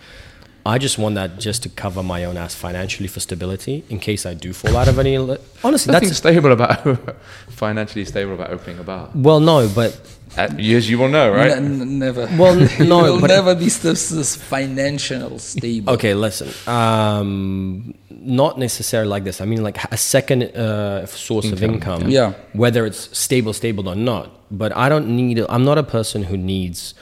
[0.65, 4.25] I just want that just to cover my own ass financially for stability in case
[4.25, 5.15] I do fall out of any.
[5.17, 6.83] Honestly, Nothing that's stable about
[7.49, 9.09] financially stable about opening a bar.
[9.15, 9.99] well, no, but
[10.37, 11.51] Uh, As you will know, right?
[11.51, 12.27] N- n- never.
[12.37, 15.93] Well, you no, will but- never be st- s- financial stable.
[15.93, 16.49] Okay, listen.
[16.67, 19.41] Um, not necessarily like this.
[19.41, 22.09] I mean, like a second uh, source of Income, income.
[22.09, 22.33] yeah.
[22.53, 24.31] Whether it's stable, stable or not.
[24.51, 25.39] But I don't need.
[25.49, 26.93] I'm not a person who needs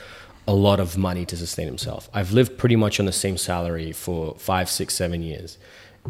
[0.47, 2.09] a lot of money to sustain himself.
[2.13, 5.57] I've lived pretty much on the same salary for five, six, seven years,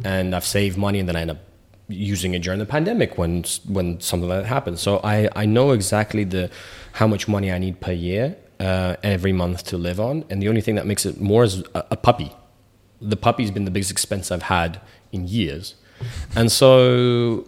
[0.03, 1.39] and I've saved money, and then I end up
[1.89, 4.79] using it during the pandemic when when something like that happened.
[4.79, 6.49] So I I know exactly the
[6.93, 10.49] how much money I need per year uh, every month to live on, and the
[10.49, 12.31] only thing that makes it more is a, a puppy.
[12.99, 14.81] The puppy's been the biggest expense I've had
[15.11, 15.75] in years,
[16.35, 17.47] and so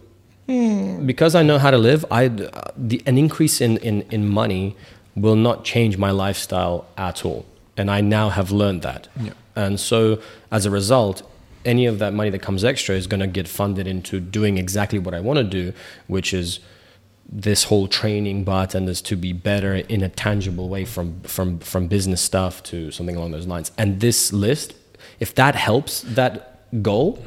[1.06, 4.76] because I know how to live, I the, an increase in, in, in money
[5.14, 7.46] will not change my lifestyle at all,
[7.76, 9.08] and I now have learned that.
[9.20, 9.32] Yeah.
[9.54, 11.22] And so as a result,
[11.64, 14.98] any of that money that comes extra is going to get funded into doing exactly
[14.98, 15.72] what I want to do,
[16.06, 16.58] which is
[17.32, 22.20] this whole training bartenders to be better in a tangible way from from from business
[22.20, 23.70] stuff to something along those lines.
[23.78, 24.74] And this list,
[25.20, 27.22] if that helps that goal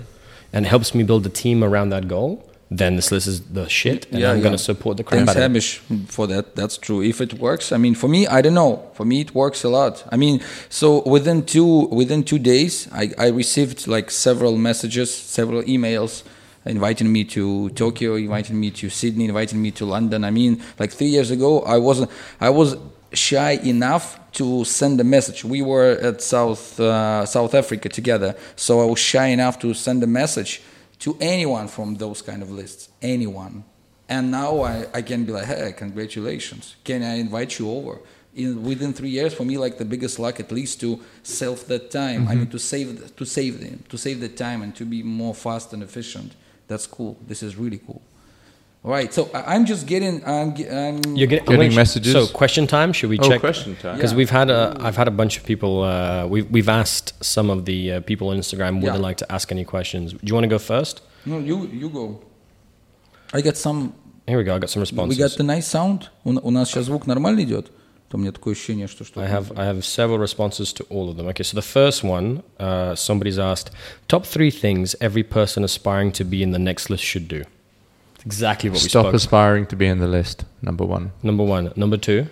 [0.53, 4.07] and helps me build a team around that goal, then this list is the shit,
[4.11, 4.43] and Yeah, I'm yeah.
[4.43, 5.43] going to support the crap Thanks, out of it.
[5.43, 5.77] Hamish,
[6.07, 6.55] for that.
[6.55, 7.03] That's true.
[7.03, 8.89] If it works, I mean, for me, I don't know.
[8.93, 10.03] For me, it works a lot.
[10.11, 15.61] I mean, so within two within two days, I, I received like several messages, several
[15.63, 16.23] emails,
[16.65, 20.23] inviting me to Tokyo, inviting me to Sydney, inviting me to London.
[20.23, 22.09] I mean, like three years ago, I wasn't.
[22.41, 22.75] I was
[23.13, 25.45] shy enough to send a message.
[25.45, 30.03] We were at South uh, South Africa together, so I was shy enough to send
[30.03, 30.61] a message
[30.99, 33.63] to anyone from those kind of lists, anyone.
[34.09, 36.75] And now I, I can be like, hey, congratulations.
[36.83, 37.99] Can I invite you over?
[38.35, 41.91] In, within three years, for me, like the biggest luck, at least to self that
[41.91, 42.27] time.
[42.27, 45.35] I mean, to save to save them, to save the time and to be more
[45.35, 46.35] fast and efficient.
[46.67, 47.17] That's cool.
[47.27, 48.01] This is really cool.
[48.84, 50.22] All right, so I- I'm just getting.
[50.24, 50.54] I'm.
[50.54, 52.12] ge- I'm You're getting, Getting I'm gonna- messages?
[52.12, 52.92] So question time.
[52.92, 53.40] Should we Oh, check?
[53.40, 53.96] question time.
[53.96, 54.18] Because Yeah.
[54.18, 55.82] we've had a, I've had a bunch of people.
[55.82, 58.92] Uh, we've we've asked some of the uh, people on Instagram would Yeah.
[58.92, 60.12] they like to ask any questions.
[60.12, 61.02] Do you want to go first?
[61.26, 62.20] no, you you go.
[63.34, 63.92] I got some.
[64.26, 64.54] Here we go.
[64.54, 65.18] I got some We responses.
[65.18, 66.08] got the nice sound.
[66.24, 67.70] У, у нас сейчас звук нормально идет.
[68.10, 71.10] То у меня такое ощущение, что что I have I have several responses to all
[71.10, 71.26] of them.
[71.28, 73.70] Okay, so the first one, uh, somebody's asked
[74.06, 77.42] top three things every person aspiring to be in the next list should do.
[78.25, 79.13] It's exactly what we Stop spoke.
[79.15, 80.45] aspiring to be in the list.
[80.61, 81.11] Number one.
[81.21, 81.73] Number one.
[81.75, 82.27] Number two.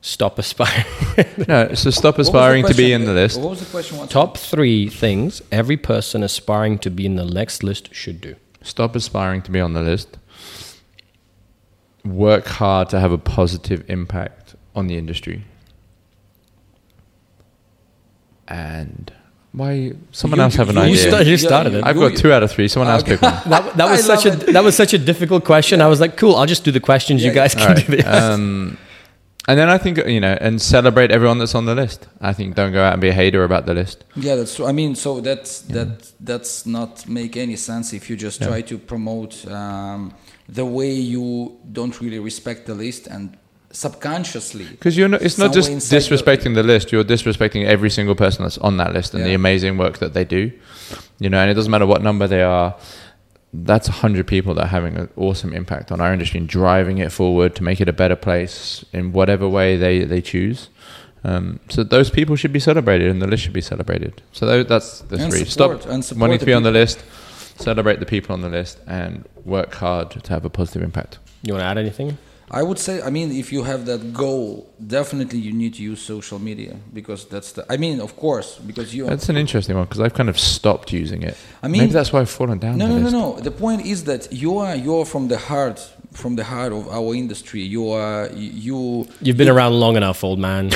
[0.00, 0.84] Stop aspiring.
[1.48, 3.38] No, so stop What was the aspiring to be in the list.
[3.38, 3.98] What was the question?
[3.98, 8.36] once top three things every person aspiring to be in the next list should do.
[8.62, 10.16] Stop aspiring to be on the list.
[12.04, 15.44] Work hard to have a positive impact on the industry.
[18.48, 19.12] And
[19.52, 19.92] why?
[20.12, 21.10] Someone You- else have an you- You, idea.
[21.10, 21.84] sta- you Yeah, started it.
[21.84, 22.68] I've got two out of three.
[22.68, 23.12] Someone else Okay.
[23.12, 23.34] pick one.
[23.50, 24.52] That, that was I such a it.
[24.52, 25.80] that was such a difficult question.
[25.80, 26.36] I was like, cool.
[26.36, 27.22] I'll just do the questions.
[27.24, 27.86] you guys All can right.
[27.86, 28.02] do the.
[28.32, 28.76] Um,
[29.48, 32.06] and then I think you know, and celebrate everyone that's on the list.
[32.20, 34.04] I think don't go out and be a hater about the list.
[34.14, 34.66] Yeah, that's true.
[34.66, 38.78] I mean, so that's that that's not make any sense if you just try to
[38.78, 40.12] promote um,
[40.48, 43.36] the way you don't really respect the list and
[43.72, 44.66] subconsciously.
[44.66, 46.92] Because you're not, it's not just somewhere inside the- disrespecting the list.
[46.92, 50.24] You're disrespecting every single person that's on that list and the amazing work that they
[50.24, 50.52] do.
[51.18, 52.76] You know, and it doesn't matter what number they are.
[53.52, 56.98] That's a hundred people that are having an awesome impact on our industry and driving
[56.98, 60.68] it forward to make it a better place in whatever way they they choose.
[61.24, 64.22] Um, so those people should be celebrated, and the list should be celebrated.
[64.32, 65.44] So that's the And three.
[65.44, 67.02] support- Stop and support wanting the to be on the list.
[67.58, 71.18] Celebrate the people on the list and work hard to have a positive impact.
[71.42, 72.16] You want to add anything?
[72.52, 76.02] I would say, I mean, if you have that goal, definitely you need to use
[76.02, 77.64] social media because that's the.
[77.72, 79.06] I mean, of course, because you.
[79.06, 81.36] That's an interesting one because I've kind of stopped using it.
[81.62, 82.76] I mean- maybe that's why I've fallen down.
[82.76, 83.40] No, the no, no, no.
[83.40, 85.78] The point is that you are you are from the heart,
[86.12, 87.62] from the heart of our industry.
[87.62, 89.06] You are you.
[89.22, 90.70] You've been around long enough, old man.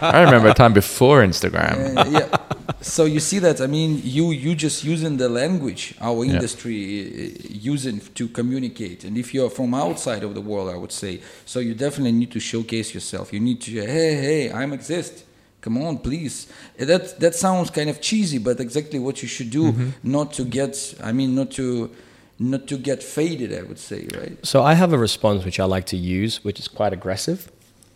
[0.00, 1.96] I remember a time before Instagram.
[1.96, 2.36] Uh, yeah.
[2.80, 7.46] So you see that I mean you you just using the language our industry uh,
[7.48, 11.58] using to communicate and if you're from outside of the world I would say so
[11.58, 15.24] you definitely need to showcase yourself you need to hey hey I'm exist
[15.60, 16.46] come on please
[16.80, 20.44] Uh, that that sounds kind of cheesy but exactly what you should do not to
[20.44, 21.90] get I mean not to
[22.38, 25.64] not to get faded I would say right So I have a response which I
[25.64, 27.50] like to use, which is quite aggressive.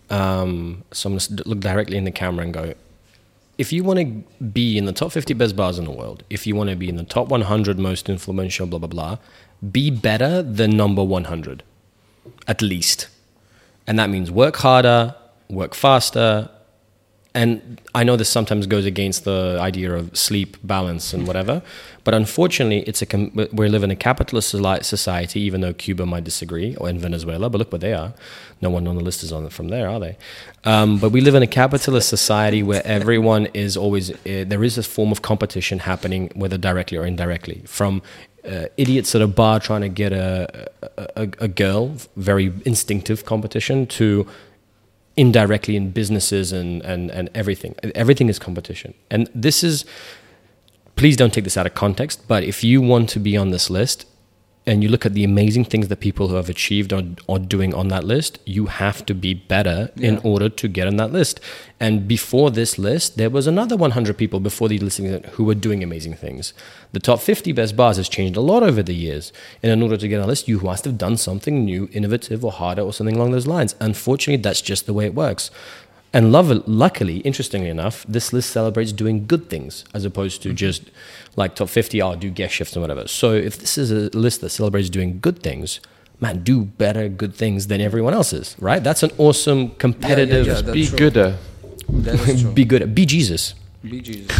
[0.08, 2.74] Um, so I'm going to look directly in the camera and go,
[3.58, 6.46] if you want to be in the top 50 best bars in the world, if
[6.46, 9.18] you want to be in the top 100 most influential, blah, blah, blah,
[9.70, 11.62] be better than number 100,
[12.48, 13.08] at least.
[13.86, 15.14] And that means work harder,
[15.50, 16.48] work faster.
[17.32, 21.62] And I know this sometimes goes against the idea of sleep balance and whatever,
[22.02, 23.06] but unfortunately, it's a
[23.52, 25.40] we live in a capitalist society.
[25.40, 28.12] Even though Cuba might disagree, or in Venezuela, but look where they are.
[28.60, 30.16] No one on the list is on from there, are they?
[30.64, 34.76] Um, but we live in a capitalist society where everyone is always uh, there is
[34.76, 38.02] a form of competition happening, whether directly or indirectly, from
[38.44, 43.24] uh, idiots at a bar trying to get a, a, a, a girl, very instinctive
[43.24, 44.26] competition, to
[45.16, 47.74] indirectly in businesses and, and, and everything.
[47.94, 48.94] Everything is competition.
[49.10, 49.84] And this is,
[50.96, 53.70] please don't take this out of context, but if you want to be on this
[53.70, 54.06] list
[54.70, 57.74] and you look at the amazing things that people who have achieved are, are doing
[57.74, 61.40] on that list, you have to be better in order to get on that list.
[61.80, 65.82] And before this list, there was another 100 people before the listing who were doing
[65.82, 66.54] amazing things.
[66.92, 69.32] The top 50 best bars has changed a lot over the years.
[69.60, 72.44] And in order to get on a list, you must have done something new, innovative,
[72.44, 73.74] or harder, or something along those lines.
[73.80, 75.50] Unfortunately, that's just the way it works.
[76.12, 80.56] And love, luckily, interestingly enough, this list celebrates doing good things as opposed to mm-hmm.
[80.56, 80.90] just
[81.36, 83.06] like top 50, I'll do guest shifts and whatever.
[83.06, 85.78] So if this is a list that celebrates doing good things,
[86.18, 88.82] man, do better good things than everyone else's, right?
[88.82, 90.46] That's an awesome competitive.
[90.46, 90.98] yeah, that's Be true.
[90.98, 91.36] gooder.
[91.88, 92.94] that is true Be good.
[92.94, 93.54] Be Jesus.
[93.82, 94.30] Be Jesus.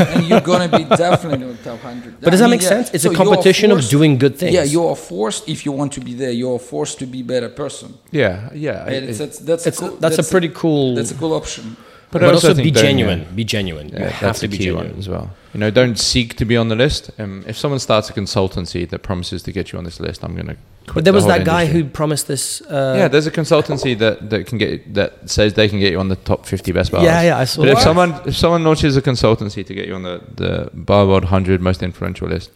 [0.00, 2.18] and you're gonna be definitely in the top hundred.
[2.18, 2.90] But does that make sense?
[2.94, 4.54] It's a you are competition of doing good things.
[4.54, 6.30] Yeah, you are forced if you want to be there.
[6.30, 7.98] You are forced to be better person.
[8.10, 8.86] Yeah, yeah.
[8.86, 10.94] And it's, that's that's It's, a cool, that's, a pretty cool.
[10.94, 11.76] that's a cool option.
[12.10, 13.20] But, I also also, be genuine.
[13.20, 13.30] yeah.
[13.34, 13.88] Be genuine.
[13.88, 14.90] Yeah, you have that's to be key genuine.
[14.90, 15.30] one as well.
[15.52, 17.10] You know, don't seek to be on the list.
[17.18, 20.34] Um, if someone starts a consultancy that promises to get you on this list, I'm
[20.34, 20.56] going to.
[20.94, 22.60] But there was that guy who promised this.
[22.60, 25.98] Uh, yeah, there's a consultancy that, that can get that says they can get you
[25.98, 27.02] on the top 50 best bars.
[27.02, 29.94] Yeah, yeah, I saw But if someone if someone launches a consultancy to get you
[29.94, 32.50] on the the Bar World 100 most influential list,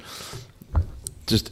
[1.27, 1.51] just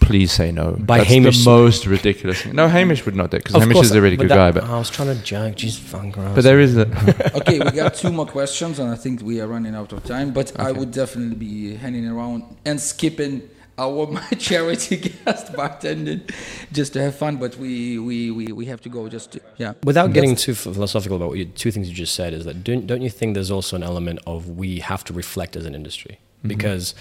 [0.00, 0.72] please say no.
[0.72, 2.54] By That's Hamish- the most ridiculous thing.
[2.54, 4.30] No, Hamish would not do it because Of Hamish course, is a really but good
[4.30, 4.50] that- guy.
[4.52, 5.56] But I was trying to joke.
[5.56, 6.34] Jeez, fucking gross.
[6.34, 6.86] but there is a
[7.38, 10.32] okay, we got two more questions, and I think we are running out of time.
[10.32, 13.42] But I would definitely be hanging around and skipping
[13.76, 16.30] our my charity guest bartending
[16.72, 17.36] just to have fun.
[17.36, 19.72] But we we, we, we have to go just to, yeah.
[19.82, 22.62] Without That's- getting too philosophical about what you, two things you just said is that
[22.62, 25.74] don't, don't you think there's also an element of we have to reflect as an
[25.74, 26.48] industry mm-hmm.
[26.48, 26.94] because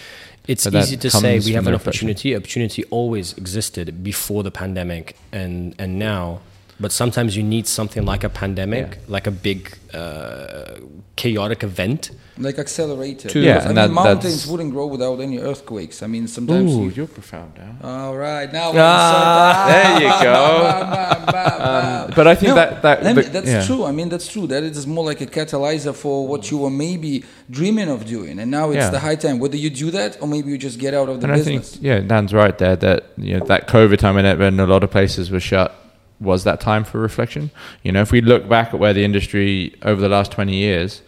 [0.47, 2.35] it's But easy to say we have an opportunity.
[2.35, 6.41] Opportunity always existed before the pandemic and and now
[6.79, 8.99] but sometimes you need something like a pandemic, Yeah.
[9.07, 10.79] like a big uh,
[11.15, 12.11] chaotic event.
[12.37, 13.29] Like accelerator.
[13.29, 16.01] To- Yeah, I mean, that- mountains wouldn't grow without any earthquakes.
[16.01, 16.71] I mean, sometimes.
[16.73, 17.75] Ooh, you, you're profound now.
[18.07, 22.07] all right, now Ah, there you go.
[22.09, 22.15] go.
[22.15, 23.65] but I think that- that- mean, the- that's yeah.
[23.65, 23.83] true.
[23.85, 24.47] I mean, that's true.
[24.47, 28.39] That it is more like a catalyzer for what you were maybe dreaming of doing,
[28.39, 28.89] and now it's Yeah.
[28.89, 29.39] the high time.
[29.39, 31.71] Whether you do that or maybe you just get out of the And I business.
[31.73, 34.65] think, yeah, Dan's right there that you know that COVID time when, it, when a
[34.65, 35.73] lot of places were shut
[36.19, 37.51] was that time for reflection.
[37.83, 41.01] You know, if we look back at where the industry over the last twenty years,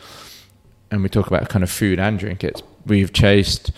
[0.95, 3.71] and we talk about kind of food and drink, it's we've chased.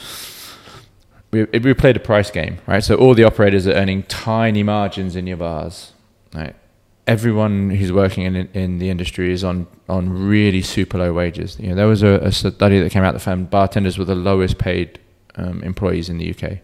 [1.32, 2.82] We, we played a price game, right?
[2.84, 5.92] So all the operators are earning tiny margins in your bars,
[6.34, 6.56] right?
[7.06, 11.60] Everyone who's working in in the industry is on on really super low wages.
[11.60, 14.16] You know, there was a, a study that came out that found bartenders were the
[14.16, 15.00] lowest paid
[15.36, 16.60] um, employees in the UK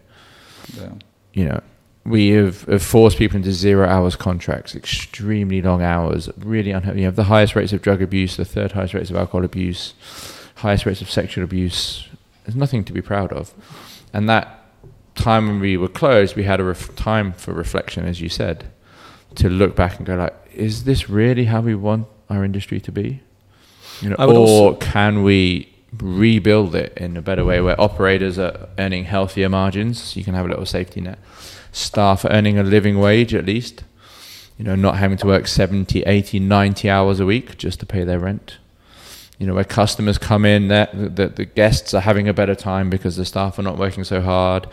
[0.76, 0.92] Yeah.
[1.32, 1.60] you know,
[2.04, 7.00] we have, have forced people into zero hours contracts, extremely long hours, really unhealthy.
[7.00, 9.94] You have the highest rates of drug abuse, the third highest rates of alcohol abuse,
[10.64, 12.08] highest rates of sexual abuse.
[12.44, 13.52] There's nothing to be proud of.
[14.14, 14.64] And that
[15.14, 18.64] time when we were closed, we had a ref- time for reflection, as you said,
[19.36, 22.90] to look back and go like, is this really how we want our industry to
[22.90, 23.20] be?
[24.00, 29.04] You know, or can we rebuild it in a better way where operators are earning
[29.04, 30.02] healthier margins?
[30.02, 31.18] So you can have a little safety net.
[31.72, 33.84] Staff are earning a living wage at least.
[34.58, 38.04] You know, not having to work 70, 80, 90 hours a week just to pay
[38.04, 38.58] their rent.
[39.38, 42.88] You know, where customers come in, that the, the guests are having a better time
[42.88, 44.68] because the staff are not working so hard.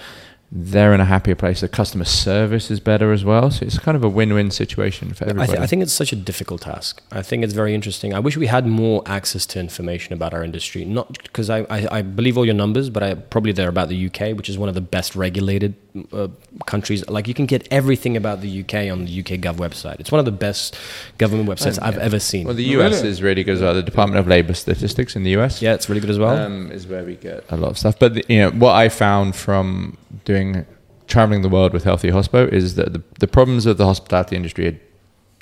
[0.53, 1.61] They're in a happier place.
[1.61, 3.49] The customer service is better as well.
[3.51, 5.51] So it's kind of a win-win situation for I, everybody.
[5.53, 7.01] th- I think it's such a difficult task.
[7.09, 8.13] I think it's very interesting.
[8.13, 10.83] I wish we had more access to information about our industry.
[10.83, 14.07] Not because I, I, I believe all your numbers, but I probably they're about the
[14.07, 15.73] UK, which is one of the best regulated
[16.13, 16.27] uh,
[16.65, 17.07] countries.
[17.09, 19.99] Like you can get everything about the UK on the UK Gov website.
[19.99, 20.77] It's one of the best
[21.17, 22.45] government websites I've ever seen.
[22.45, 23.09] well, the US Really?
[23.09, 23.73] is really good as well.
[23.73, 25.61] The Department of Labor Statistics in the US.
[25.61, 26.37] yeah, it's really good as well.
[26.37, 27.97] um, is where we get a lot of stuff.
[27.99, 30.65] But the, you know, what I found from doing
[31.07, 34.67] traveling the world with Healthy Hospo is that the, the problems of the hospitality industry
[34.67, 34.79] are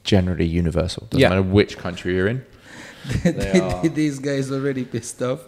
[0.04, 1.06] generally universal.
[1.12, 1.30] Doesn't Yeah.
[1.30, 2.44] matter which country you're in.
[3.24, 5.40] They are- These guys already pissed off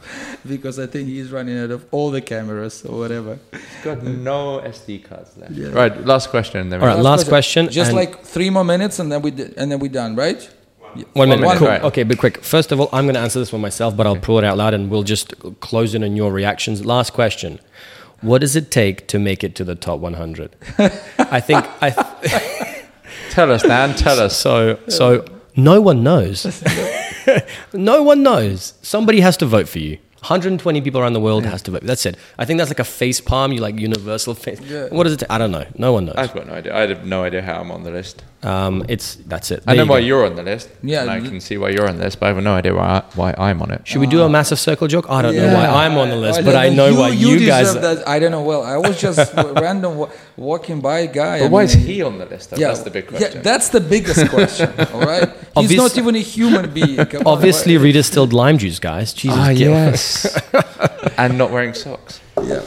[0.47, 3.39] because I think he's running out of all the cameras or whatever.
[3.51, 5.51] He's Got no SD cards left.
[5.53, 5.69] Yeah.
[5.69, 6.69] Right, last question.
[6.69, 9.71] Then All right, last question, Just like three more minutes and then we d- and
[9.71, 10.41] then we're done, right?
[10.95, 11.03] Yeah.
[11.13, 11.41] One minute.
[11.41, 11.67] minute, cool.
[11.67, 11.83] right.
[11.83, 12.43] Okay, but quick.
[12.43, 14.57] First of all, I'm going to answer this one myself, but I'll pull it out
[14.57, 16.85] loud and we'll just close in on your reactions.
[16.85, 17.59] Last question.
[18.21, 20.55] What does it take to make it to the top 100?
[21.17, 21.91] I think I
[23.29, 23.95] Tell us, Dan.
[23.95, 24.35] Tell us.
[24.37, 25.23] so so
[25.55, 26.45] no one knows.
[27.73, 28.73] no one knows.
[28.81, 29.97] Somebody has to vote for you.
[30.19, 31.81] 120 people around the world has to vote.
[31.81, 32.15] That's it.
[32.37, 33.51] I think that's like a face palm.
[33.51, 34.61] You like universal face.
[34.61, 34.87] Yeah.
[34.89, 35.23] What does it?
[35.31, 35.65] I don't know.
[35.77, 36.15] No one knows.
[36.15, 36.75] I've got no idea.
[36.75, 38.23] I have no idea how I'm on the list.
[38.43, 39.61] Um, it's that's it.
[39.67, 40.05] I know you why go.
[40.07, 40.67] you're on the list.
[40.81, 42.73] Yeah, and I can see why you're on the list, but I have no idea
[42.73, 43.87] why, I, why I'm on it.
[43.87, 45.05] Should we do a massive circle joke?
[45.09, 47.67] I don't know why I'm on the list, I but I know why you, guys.
[47.73, 48.07] deserve That.
[48.07, 48.41] I don't know.
[48.41, 51.39] Well, I was just random walking by guy.
[51.39, 52.49] But I why is he on the list?
[52.49, 52.57] Though?
[52.57, 53.31] Yeah, That's the big question.
[53.35, 54.69] Yeah, that's the biggest question.
[54.91, 57.05] all right, he's Obvious- not even a human being.
[57.05, 59.13] Come Obviously, why- Rita distilled lime juice, guys.
[59.13, 60.25] Jesus, Ah, yes.
[61.17, 62.19] and not wearing socks.
[62.41, 62.63] Yeah.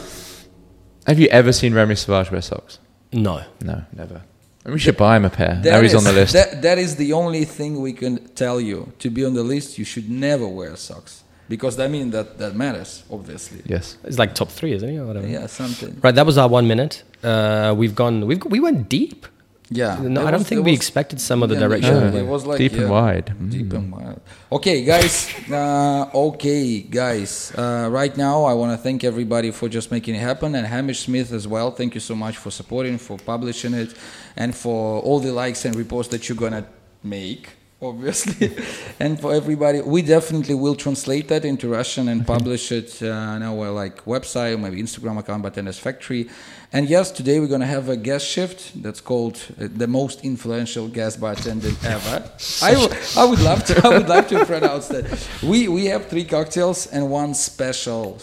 [1.05, 2.79] Have you ever seen Remy Savage wear socks?
[3.11, 3.43] No.
[3.61, 4.21] No, never.
[4.65, 5.59] And we should buy him a pair.
[5.63, 6.33] That now he's on the list.
[6.33, 8.91] That, that is the only thing we can tell you.
[8.99, 12.55] To be on the list, you should never wear socks because that means that that
[12.55, 13.61] matters, obviously.
[13.65, 13.97] yes.
[14.03, 14.97] It's like top three, isn't it?
[14.97, 15.27] Or whatever.
[15.27, 15.99] Yeah, something.
[16.01, 17.03] Right, that was our one minute.
[17.23, 18.25] Uh, we've gone.
[18.25, 19.27] We've we went deep.
[19.69, 19.97] Yeah.
[19.99, 21.95] No, There I don't think we was- expected some of the yeah, direction.
[22.13, 23.27] yeah, it was like Deep and wide.
[23.39, 23.51] Mm.
[23.51, 24.21] Deep and wide.
[24.51, 25.33] Okay, guys.
[25.51, 27.51] Uh, okay, guys.
[27.57, 30.99] Uh, right now, I want to thank everybody for just making it happen, and Hamish
[31.05, 31.71] Smith as well.
[31.71, 33.95] Thank you so much for supporting, for publishing it,
[34.37, 36.65] and for all the likes and reposts that you're gonna
[37.03, 37.49] make.
[37.81, 38.55] Obviously,
[39.01, 43.43] and for everybody, we definitely will translate that into Russian and publish it uh, on
[43.43, 46.29] our like website, or maybe Instagram account, but Bartenders Factory.
[46.71, 50.87] And yes, today we're gonna have a guest shift that's called uh, the most influential
[50.87, 52.23] guest bartender ever.
[52.63, 53.85] I, w- I would love to.
[53.85, 55.05] I would love to pronounce that.
[55.43, 58.17] We we have three cocktails and one special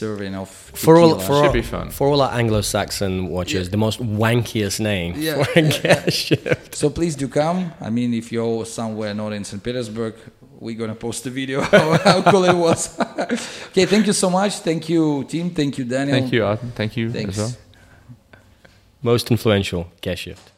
[0.00, 0.48] serving of
[0.84, 1.86] For all, for, Should all, be fun.
[1.90, 6.74] for all our Anglo-Saxon watchers, the most wankiest name Yeah, for a yeah, guest shift.
[6.80, 7.58] So please do come.
[7.88, 9.62] I mean, if you're somewhere not in St.
[9.62, 10.14] Petersburg,
[10.64, 12.80] we're gonna post a video how, how cool it was.
[13.70, 14.52] okay, thank you so much.
[14.68, 15.50] Thank you, team.
[15.50, 16.18] Thank you, Daniel.
[16.18, 16.72] Thank you, Arden.
[16.80, 17.38] Thank you Thanks.
[17.38, 17.52] as well.
[19.02, 20.49] Most influential guest shift.